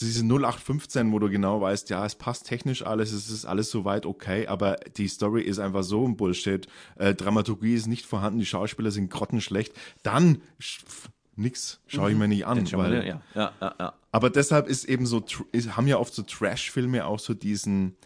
[0.00, 4.06] diese 0815, wo du genau weißt, ja, es passt technisch alles, es ist alles soweit
[4.06, 8.46] okay, aber die Story ist einfach so ein Bullshit, äh, Dramaturgie ist nicht vorhanden, die
[8.46, 9.72] Schauspieler sind grottenschlecht,
[10.02, 10.40] dann
[11.36, 12.70] nix, schaue ich mir nicht an.
[12.72, 17.06] Weil, ja, ja, ja, aber deshalb ist eben so, ist, haben ja oft so Trash-Filme
[17.06, 17.96] auch so diesen,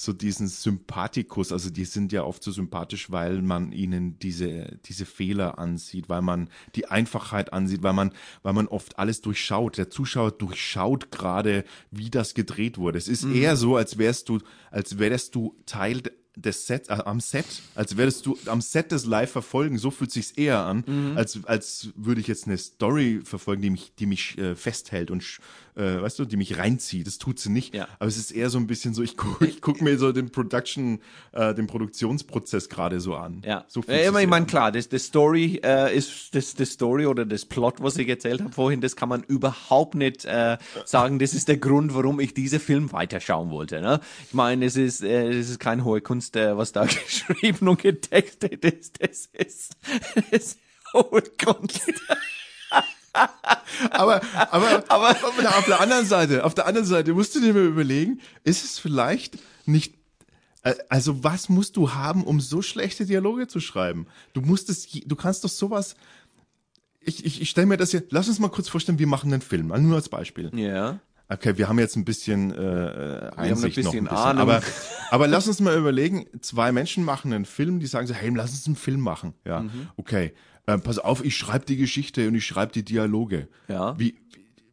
[0.00, 5.04] so diesen Sympathikus, also die sind ja oft so sympathisch, weil man ihnen diese, diese
[5.04, 8.12] Fehler ansieht, weil man die Einfachheit ansieht, weil man,
[8.44, 9.76] weil man oft alles durchschaut.
[9.76, 12.96] Der Zuschauer durchschaut gerade, wie das gedreht wurde.
[12.96, 14.38] Es ist eher so, als wärst du,
[14.70, 16.02] als wärst du Teil
[16.38, 20.12] des Sets, äh, am Set, als würdest du am Set des Live verfolgen, so fühlt
[20.12, 20.84] sich's eher an,
[21.16, 25.24] als, als würde ich jetzt eine Story verfolgen, die mich, die mich äh, festhält und,
[25.78, 27.06] äh, weißt du, die mich reinzieht.
[27.06, 27.74] Das tut sie nicht.
[27.74, 27.86] Ja.
[27.98, 30.30] Aber es ist eher so ein bisschen so, ich gucke ich guck mir so den
[30.30, 31.00] Production,
[31.32, 33.42] äh, den Produktionsprozess gerade so an.
[33.46, 37.24] Ja, so ja ich meine, klar, das, das Story äh, ist das, das Story oder
[37.24, 41.34] das Plot, was ich erzählt habe vorhin, das kann man überhaupt nicht äh, sagen, das
[41.34, 43.80] ist der Grund, warum ich diese Film weiterschauen wollte.
[43.80, 44.00] Ne?
[44.26, 47.80] Ich meine, es ist, äh, es ist keine hohe Kunst, äh, was da geschrieben und
[47.80, 49.00] getextet ist.
[49.00, 49.76] Das ist,
[50.14, 50.58] das ist
[50.92, 51.92] hohe Kunst.
[53.90, 57.64] Aber, aber, aber, auf der anderen Seite, auf der anderen Seite musst du dir mal
[57.64, 59.94] überlegen, ist es vielleicht nicht
[60.62, 64.06] äh, also was musst du haben, um so schlechte Dialoge zu schreiben?
[64.32, 65.96] Du musst es, du kannst doch sowas.
[67.00, 68.02] Ich, ich, ich stelle mir das hier.
[68.10, 70.50] Lass uns mal kurz vorstellen, wir machen einen Film, nur als Beispiel.
[70.54, 70.98] Ja.
[71.30, 74.42] Okay, wir haben jetzt ein bisschen äh, Einsicht ein noch bisschen ein bisschen, Ahnung.
[74.42, 74.62] aber
[75.10, 76.26] aber lass uns mal überlegen.
[76.40, 79.34] Zwei Menschen machen einen Film, die sagen so, hey, lass uns einen Film machen.
[79.44, 79.88] Ja, Mhm.
[79.96, 80.32] okay.
[80.68, 83.48] Äh, pass auf, ich schreibe die Geschichte und ich schreibe die Dialoge.
[83.68, 83.98] Ja.
[83.98, 84.18] Wie,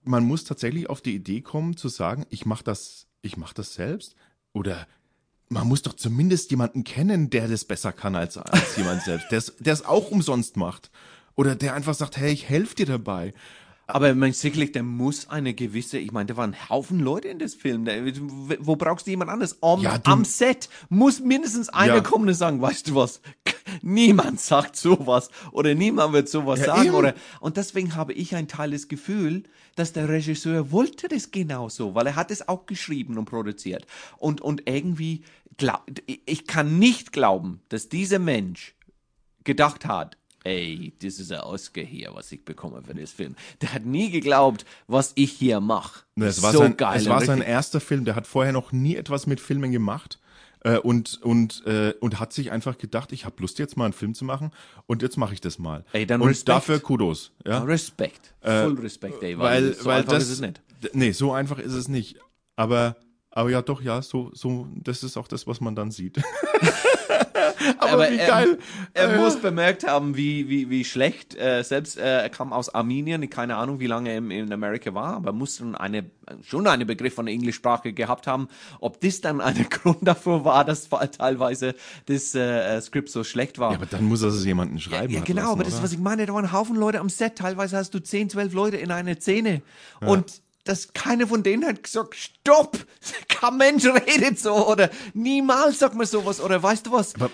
[0.04, 3.76] man muss tatsächlich auf die Idee kommen zu sagen, ich mache das, ich mache das
[3.76, 4.16] selbst
[4.52, 4.88] oder
[5.48, 9.74] man muss doch zumindest jemanden kennen, der das besser kann als, als jemand selbst, der
[9.74, 10.92] es auch umsonst macht.
[11.36, 13.34] Oder der einfach sagt, hey, ich helfe dir dabei.
[13.88, 17.38] Aber ich meine, sicherlich, der muss eine gewisse, ich meine, da waren Haufen Leute in
[17.38, 17.86] das Film.
[17.86, 18.04] Der,
[18.60, 19.62] wo brauchst du jemand anderes?
[19.62, 22.02] Am, Ja, du- am Set muss mindestens einer Ja.
[22.02, 23.22] kommen und sagen, weißt du was?
[23.84, 26.96] Niemand sagt sowas oder niemand wird sowas Ja, sagen eben.
[26.96, 29.44] oder und deswegen habe ich ein Teil des Gefühl,
[29.76, 33.86] dass der Regisseur wollte das genauso, weil er hat es auch geschrieben und produziert
[34.18, 35.24] und und irgendwie
[35.58, 35.84] glaub,
[36.26, 38.76] ich kann nicht glauben, dass dieser Mensch
[39.44, 43.36] gedacht hat, ey, das ist ein Oscar hier, was ich bekomme für das Film.
[43.62, 46.06] Der hat nie geglaubt, was ich hier mache.
[46.16, 46.98] Es war, so sein, geil.
[46.98, 50.20] es war sein erster Film, der hat vorher noch nie etwas mit Filmen gemacht
[50.62, 53.94] äh, und, und, äh, und hat sich einfach gedacht, ich habe Lust jetzt mal einen
[53.94, 54.52] Film zu machen
[54.86, 55.84] und jetzt mache ich das mal.
[55.94, 56.50] Ey, dann und Respekt.
[56.50, 57.32] dafür Kudos.
[57.44, 57.64] Ja?
[57.64, 58.34] Respekt.
[58.42, 59.34] Full Respekt, ey.
[59.34, 60.62] Äh, weil, so weil einfach das, ist es nicht.
[60.94, 62.18] Nee, so einfach ist es nicht.
[62.56, 62.96] Aber,
[63.32, 66.22] aber ja, doch, ja, so, so, das ist auch das, was man dann sieht.
[67.78, 68.58] aber, wie er, geil.
[68.94, 72.74] Er Äh, muss bemerkt haben, wie, wie, wie schlecht, äh, selbst äh, er kam aus
[72.74, 76.06] Armenien, keine Ahnung, wie lange er in, in Amerika war, aber muss schon eine,
[76.44, 78.48] schon einen Begriff von der Englischsprache gehabt haben.
[78.80, 81.76] Ob das dann ein Grund dafür war, dass teilweise
[82.06, 83.72] das äh, Skript so schlecht war.
[83.72, 85.14] Ja, aber dann muss er es jemandem schreiben.
[85.14, 86.26] Ja, hat genau, lassen, aber das ist, was ich meine.
[86.26, 87.38] Da waren ein Haufen Leute am Set.
[87.38, 89.62] Teilweise hast du 10, 12 Leute in einer Szene.
[90.02, 92.78] Und das, keine von denen hat gesagt, stopp!
[93.30, 94.68] Kein Mensch redet so.
[94.68, 96.42] Oder niemals sagt man sowas.
[96.42, 97.16] Oder weißt du was?
[97.16, 97.32] Aber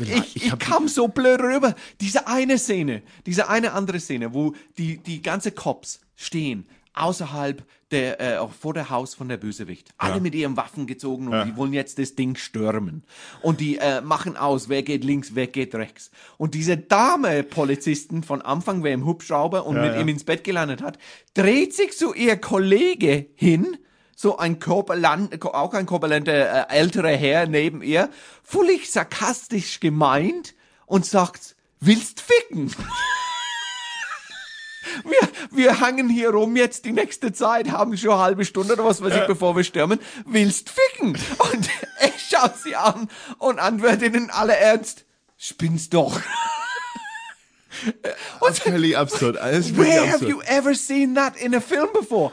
[0.00, 1.74] ich, ich, hab- kam so blöd rüber.
[2.00, 8.20] Diese eine Szene, diese eine andere Szene, wo die, die ganze Cops stehen außerhalb der,
[8.20, 9.90] äh, auch vor der Haus von der Bösewicht.
[9.98, 13.04] Alle mit ihren Waffen gezogen und die wollen jetzt das Ding stürmen.
[13.42, 16.10] Und die äh, machen aus, wer geht links, wer geht rechts.
[16.36, 20.00] Und diese Dame Polizisten von Anfang, wer im Hubschrauber und mit ja.
[20.00, 20.98] ihm ins Bett gelandet hat,
[21.34, 23.76] dreht sich zu ihr Kollege hin,
[24.16, 28.08] so ein korpulent, auch ein korpulenter äh, älterer Herr neben ihr,
[28.42, 30.54] völlig sarkastisch gemeint
[30.86, 32.72] und sagt, willst ficken?
[35.04, 38.84] Wir, wir hangen hier rum jetzt die nächste Zeit, haben schon eine halbe Stunde oder
[38.84, 39.98] was weiß ich, bevor wir stürmen.
[40.26, 41.16] Willst ficken?
[41.38, 45.04] Und er schaut sie an und antwortet in aller Ernst,
[45.36, 46.20] spinnst doch.
[48.40, 49.36] Und völlig absurd.
[49.36, 50.30] Alles Where have absurd.
[50.30, 52.30] you ever seen that in a film before?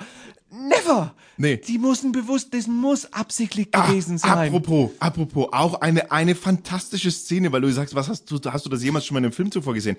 [0.51, 1.13] Never.
[1.37, 1.57] Nee.
[1.57, 4.53] Die mussten bewusst, das muss absichtlich Ah, gewesen sein.
[4.53, 8.69] Apropos, apropos, auch eine, eine fantastische Szene, weil du sagst, was hast du, hast du
[8.69, 9.97] das jemals schon mal in einem Film zuvor gesehen?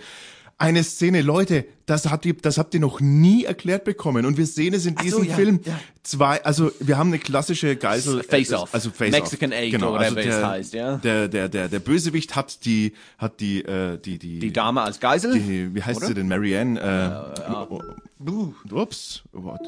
[0.58, 4.26] Eine Szene, Leute, das habt ihr, das habt ihr noch nie erklärt bekommen.
[4.26, 5.60] Und wir sehen es in so, diesem ja, Film.
[5.64, 5.78] ja.
[6.02, 8.22] Zwei, also wir haben eine klassische Geisel.
[8.22, 8.72] Face-Off.
[8.72, 9.20] Also Face-Off.
[9.20, 10.96] Mexican Eight genau, oder also whatever es der, heißt, ja.
[10.98, 15.00] Der, der, der, der Bösewicht hat die, hat die, äh, die, die, Die Dame als
[15.00, 15.34] Geisel?
[15.34, 16.06] die, wie heißt oder?
[16.06, 16.28] sie denn?
[16.28, 19.60] Marianne, äh, ups, what,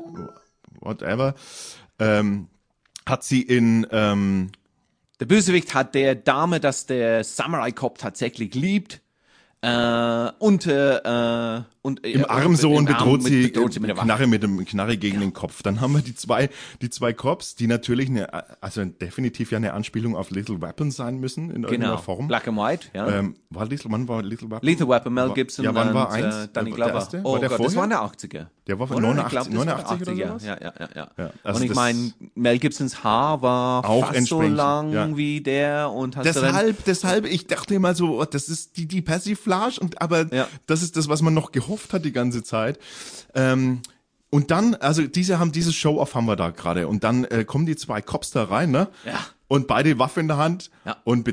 [0.81, 1.35] whatever,
[1.99, 2.49] ähm,
[3.07, 4.51] hat sie in, ähm,
[5.21, 9.01] Der Bösewicht hat der Dame, dass der Samurai Cop tatsächlich liebt.
[9.65, 14.07] Äh, und, äh, und im Arm so und bedroht sie, bedroht sie mit der Waffe.
[14.07, 15.63] Knarre mit dem Knarre gegen den Kopf.
[15.63, 16.49] Dann haben wir die zwei,
[16.83, 18.29] die zwei Cops, die natürlich eine,
[18.63, 21.97] also definitiv ja eine Anspielung auf Little Weapon sein müssen in irgendeiner Genau.
[22.03, 22.29] Form.
[22.29, 23.09] Black and White, ja.
[23.09, 24.67] Ähm, war Little, wann war Little Weapon?
[24.67, 26.35] Lethal Weapon, Mel War- Gibson Ja, wann und war eins?
[26.37, 27.09] Äh, Danny Glover.
[27.23, 27.67] Oh war der Gott, vorher?
[27.67, 28.47] das war in der 80er.
[28.67, 29.09] Der war von Oder?
[29.15, 30.29] 89, Ich glaub, das 89 war oder 80er.
[30.29, 30.45] sowas?
[30.47, 31.09] Ja, ja, ja, ja.
[31.19, 35.17] Ja, also und ich meine, Mel Gibsons Haar war Auch fast so lang ja.
[35.17, 39.03] wie der und hast Deshalb, deshalb, ich dachte immer so, oh, das ist die, die
[39.03, 40.49] Persiflage und aber Ja.
[40.67, 42.79] das ist das, was man noch gehofft hat die ganze Zeit.
[43.35, 43.81] Ähm,
[44.31, 47.67] und dann, also diese haben dieses Show-Off haben wir da gerade und dann äh, kommen
[47.67, 48.89] die zwei Cops da rein, ne?
[49.07, 49.21] Ja.
[49.47, 50.97] Und beide Waffe in der Hand Ja.
[51.05, 51.29] und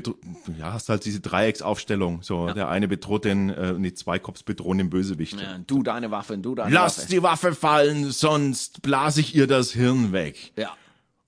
[0.58, 2.22] ja, hast halt diese Dreiecksaufstellung.
[2.22, 5.40] So, der eine bedroht den, äh, nee, zwei Cops bedrohen den Bösewicht.
[5.40, 7.08] Ja, du deine Waffe, du deine Lasst Waffe.
[7.08, 10.52] die Waffe fallen, sonst blase ich ihr das Hirn weg.
[10.56, 10.70] Ja.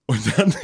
[0.07, 0.53] Und dann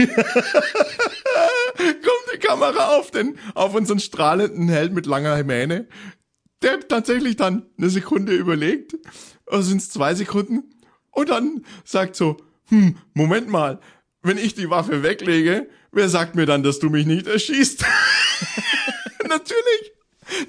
[1.76, 5.86] kommt die Kamera auf den, auf unseren strahlenden Held mit langer Mähne,
[6.62, 8.96] der tatsächlich dann eine Sekunde überlegt,
[9.46, 10.64] oder sind es zwei Sekunden,
[11.11, 12.36] und dann sagt so,
[12.68, 13.80] hm, Moment mal,
[14.22, 17.84] wenn ich die Waffe weglege, wer sagt mir dann, dass du mich nicht erschießt?
[19.28, 19.92] Natürlich.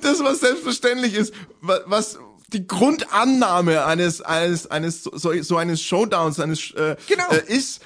[0.01, 2.19] Das, was selbstverständlich ist, wa- was
[2.53, 7.29] die Grundannahme eines, eines, eines, so, so eines Showdowns, eines, äh, Genau.
[7.31, 7.81] äh, ist,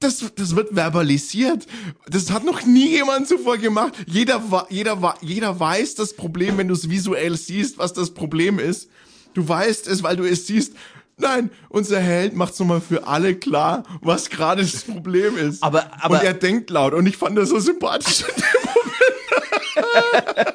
[0.00, 1.66] das, das wird verbalisiert.
[2.08, 3.92] Das hat noch nie jemand zuvor gemacht.
[4.06, 8.88] Jeder, jeder, jeder weiß das Problem, wenn du es visuell siehst, was das Problem ist.
[9.34, 10.72] Du weißt es, weil du es siehst.
[11.18, 15.62] Nein, unser Held macht's nochmal für alle klar, was gerade das Problem ist.
[15.62, 20.54] Aber- aber- und er denkt laut und ich fand das so sympathisch in dem Moment.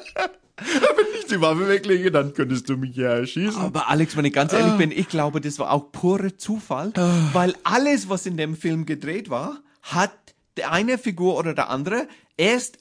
[1.30, 3.60] die Waffe weglege, dann könntest du mich ja erschießen.
[3.60, 4.58] Aber Alex, wenn ich ganz Ah.
[4.58, 6.92] ehrlich bin, ich glaube, das war auch purer Zufall,
[7.32, 10.12] weil alles, was in dem Film gedreht war, hat
[10.56, 12.78] der eine Figur oder der andere erst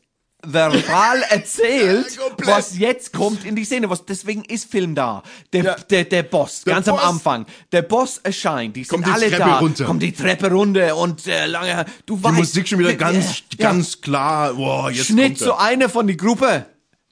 [0.48, 2.48] verbal erzählt, Komplett.
[2.48, 3.90] was jetzt kommt in die Szene.
[3.90, 5.24] Was deswegen ist Film da.
[5.54, 5.76] Der, Ja.
[5.76, 7.02] der, der Boss, Der ganz Boss.
[7.02, 7.46] am Anfang.
[7.72, 9.58] Der Boss erscheint, die sind Kommt die alle Treppe da.
[9.60, 9.86] runter.
[9.86, 11.86] Kommt die Treppe runter und äh, lange.
[12.06, 13.72] Du Die weißt, Musik schon wieder Ja, ganz, ja.
[13.72, 14.54] ganz klar.
[14.54, 15.60] Boah, jetzt Schnitt kommt zu er.
[15.62, 16.68] einer von die Gruppe.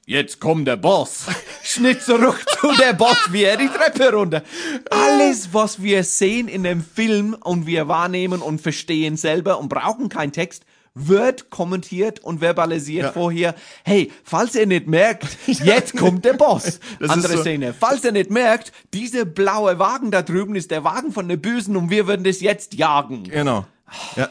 [0.06, 1.26] Jetzt kommt der Boss.
[1.62, 4.42] Schnitt zurück zu der Boss, wie er die Treppe runter.
[4.90, 10.10] Alles, was wir sehen in dem Film und wir wahrnehmen und verstehen selber und brauchen
[10.10, 13.12] keinen Text, wird kommentiert und verbalisiert Ja.
[13.12, 13.54] vorher.
[13.82, 16.80] Hey, falls ihr nicht merkt, jetzt kommt der Boss.
[17.00, 17.74] Das Andere so- Szene.
[17.78, 21.76] Falls ihr nicht merkt, dieser blaue Wagen da drüben ist der Wagen von der Bösen
[21.76, 23.24] und wir würden das jetzt jagen.
[23.24, 23.64] Genau.
[24.16, 24.28] Ja.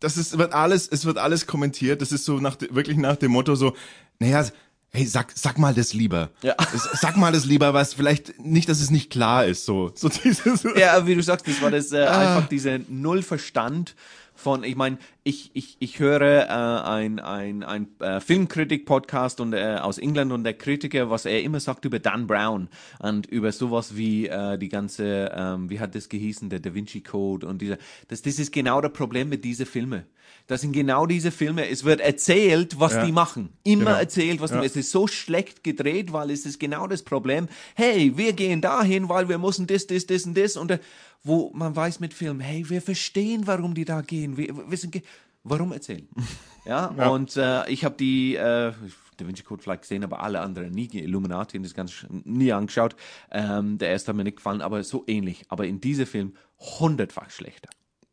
[0.00, 2.00] Das ist, wird alles, es wird alles kommentiert.
[2.00, 3.74] Das ist so nach, wirklich nach dem Motto so,
[4.20, 4.46] naja,
[4.90, 6.30] hey, sag, sag mal das lieber.
[6.42, 6.54] Ja.
[6.94, 10.64] Sag mal das lieber, was vielleicht nicht, dass es nicht klar ist, so, so dieses,
[10.76, 12.36] Ja, wie du sagst, das war das äh, Ah.
[12.36, 13.94] einfach dieser Nullverstand
[14.34, 19.78] von, ich meine, ich, ich, ich höre äh, ein, ein, ein äh, Filmkritik-Podcast und äh,
[19.80, 22.68] aus England und der Kritiker, was er immer sagt über Dan Brown
[23.00, 27.00] und über sowas wie äh, die ganze, ähm, wie hat das gehießen, der Da Vinci
[27.00, 30.04] Code und dieser, das, das ist genau das Problem mit diesen Filmen.
[30.48, 31.68] Das sind genau diese Filme.
[31.68, 33.04] Es wird erzählt, was Ja.
[33.06, 33.50] die machen.
[33.64, 33.96] Immer Genau.
[33.98, 34.60] erzählt, was Ja.
[34.60, 37.48] die Es ist so schlecht gedreht, weil es ist genau das Problem.
[37.76, 40.56] Hey, wir gehen dahin, weil wir müssen das, das, das und das.
[40.56, 40.78] Und äh,
[41.22, 44.36] wo man weiß mit Film, hey, wir verstehen, warum die da gehen.
[44.36, 45.02] Wir wissen, ge-
[45.44, 46.08] warum erzählen.
[46.66, 48.72] Ja, und äh, ich habe die äh,
[49.16, 50.86] Da Vinci Code vielleicht gesehen, aber alle anderen nie.
[50.92, 52.94] Illuminati, das ganz nie angeschaut.
[53.32, 55.46] Ähm, der erste hat mir nicht gefallen, aber so ähnlich.
[55.48, 57.70] Aber in diesem Film hundertfach schlechter.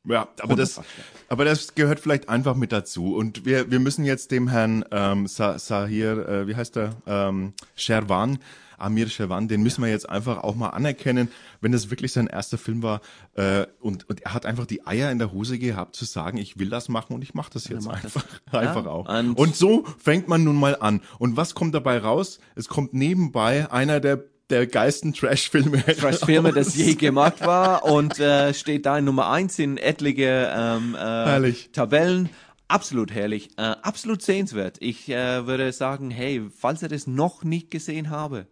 [0.07, 0.81] Ja, aber das,
[1.29, 3.15] aber das gehört vielleicht einfach mit dazu.
[3.15, 7.53] Und wir, wir müssen jetzt dem Herrn ähm, Sa Sahir, äh, wie heißt er, ähm,
[7.75, 8.37] Sherwan,
[8.77, 11.29] Amir Sherwan, den müssen wir jetzt einfach auch mal anerkennen,
[11.61, 12.99] wenn das wirklich sein erster Film war.
[13.33, 16.59] Äh, und, und er hat einfach die Eier in der Hose gehabt zu sagen, ich
[16.59, 19.07] will das machen und ich mache das jetzt einfach, einfach auch.
[19.29, 21.01] und- Und, so fängt man nun mal an.
[21.19, 22.39] Und was kommt dabei raus?
[22.55, 25.83] Es kommt nebenbei einer der der geilsten Trash-Filme.
[25.99, 30.95] Trash-Filme, das je gemacht war und äh, steht da in Nummer eins in etliche ähm,
[30.95, 31.53] äh.
[31.71, 32.29] Tabellen.
[32.67, 34.77] Absolut herrlich, äh, absolut sehenswert.
[34.79, 38.47] Ich äh, würde sagen, hey, falls ihr das noch nicht gesehen habe,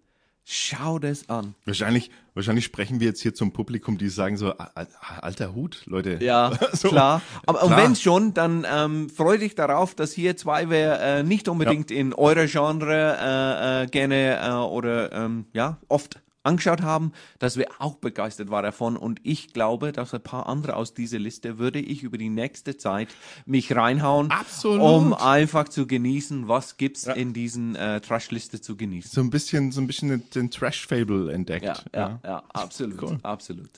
[0.46, 1.56] schau das an.
[1.66, 4.88] Wahrscheinlich, wahrscheinlich sprechen wir jetzt hier zum Publikum, die sagen so, "Al- al-
[5.22, 6.18] alter Hut, Leute.
[6.22, 6.90] Ja, So.
[6.90, 7.22] klar.
[7.46, 7.82] Aber und Klar.
[7.84, 12.14] wenn schon, dann ähm, freu dich darauf, dass hier zwei wer äh, nicht unbedingt in
[12.14, 17.96] eurer Genre äh, äh, gerne äh, oder ähm, ja oft angeschaut haben, dass wir auch
[17.96, 18.98] begeistert waren davon.
[18.98, 22.78] Und ich glaube, dass ein paar andere aus dieser Liste würde ich über die nächste
[22.78, 23.10] Zeit
[23.46, 24.82] mich reinhauen, Absolut.
[24.82, 29.12] um einfach zu genießen, was gibt's in diesen äh, Trash-Liste zu genießen.
[29.12, 31.66] So ein bisschen, so ein bisschen den, den Trash-Fable entdeckt.
[31.66, 33.70] Ja, ja, ja, absolut, absolut.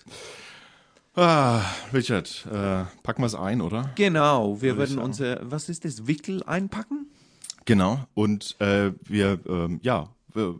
[1.17, 1.61] Ah,
[1.93, 3.89] Richard, äh, packen wir es ein, oder?
[3.95, 7.07] Genau, wir würden unser, was ist das, Wickel einpacken?
[7.63, 7.99] Genau.
[8.13, 10.55] Und äh, wir, ähm, ja, wir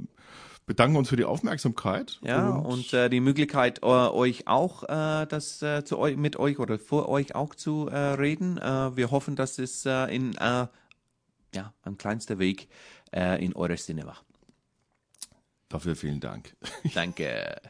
[0.66, 2.20] bedanken uns für die Aufmerksamkeit.
[2.24, 6.60] Ja, und, äh, die Möglichkeit, äh, euch auch äh, das äh, zu euch, mit euch
[6.60, 8.56] oder vor euch auch zu äh, reden.
[8.56, 10.34] Wir hoffen, dass es in
[11.54, 12.68] ja, am kleinsten Weg
[13.12, 14.18] in eure Sinne war.
[15.70, 16.56] dafür vielen Dank.
[16.94, 17.62] Danke.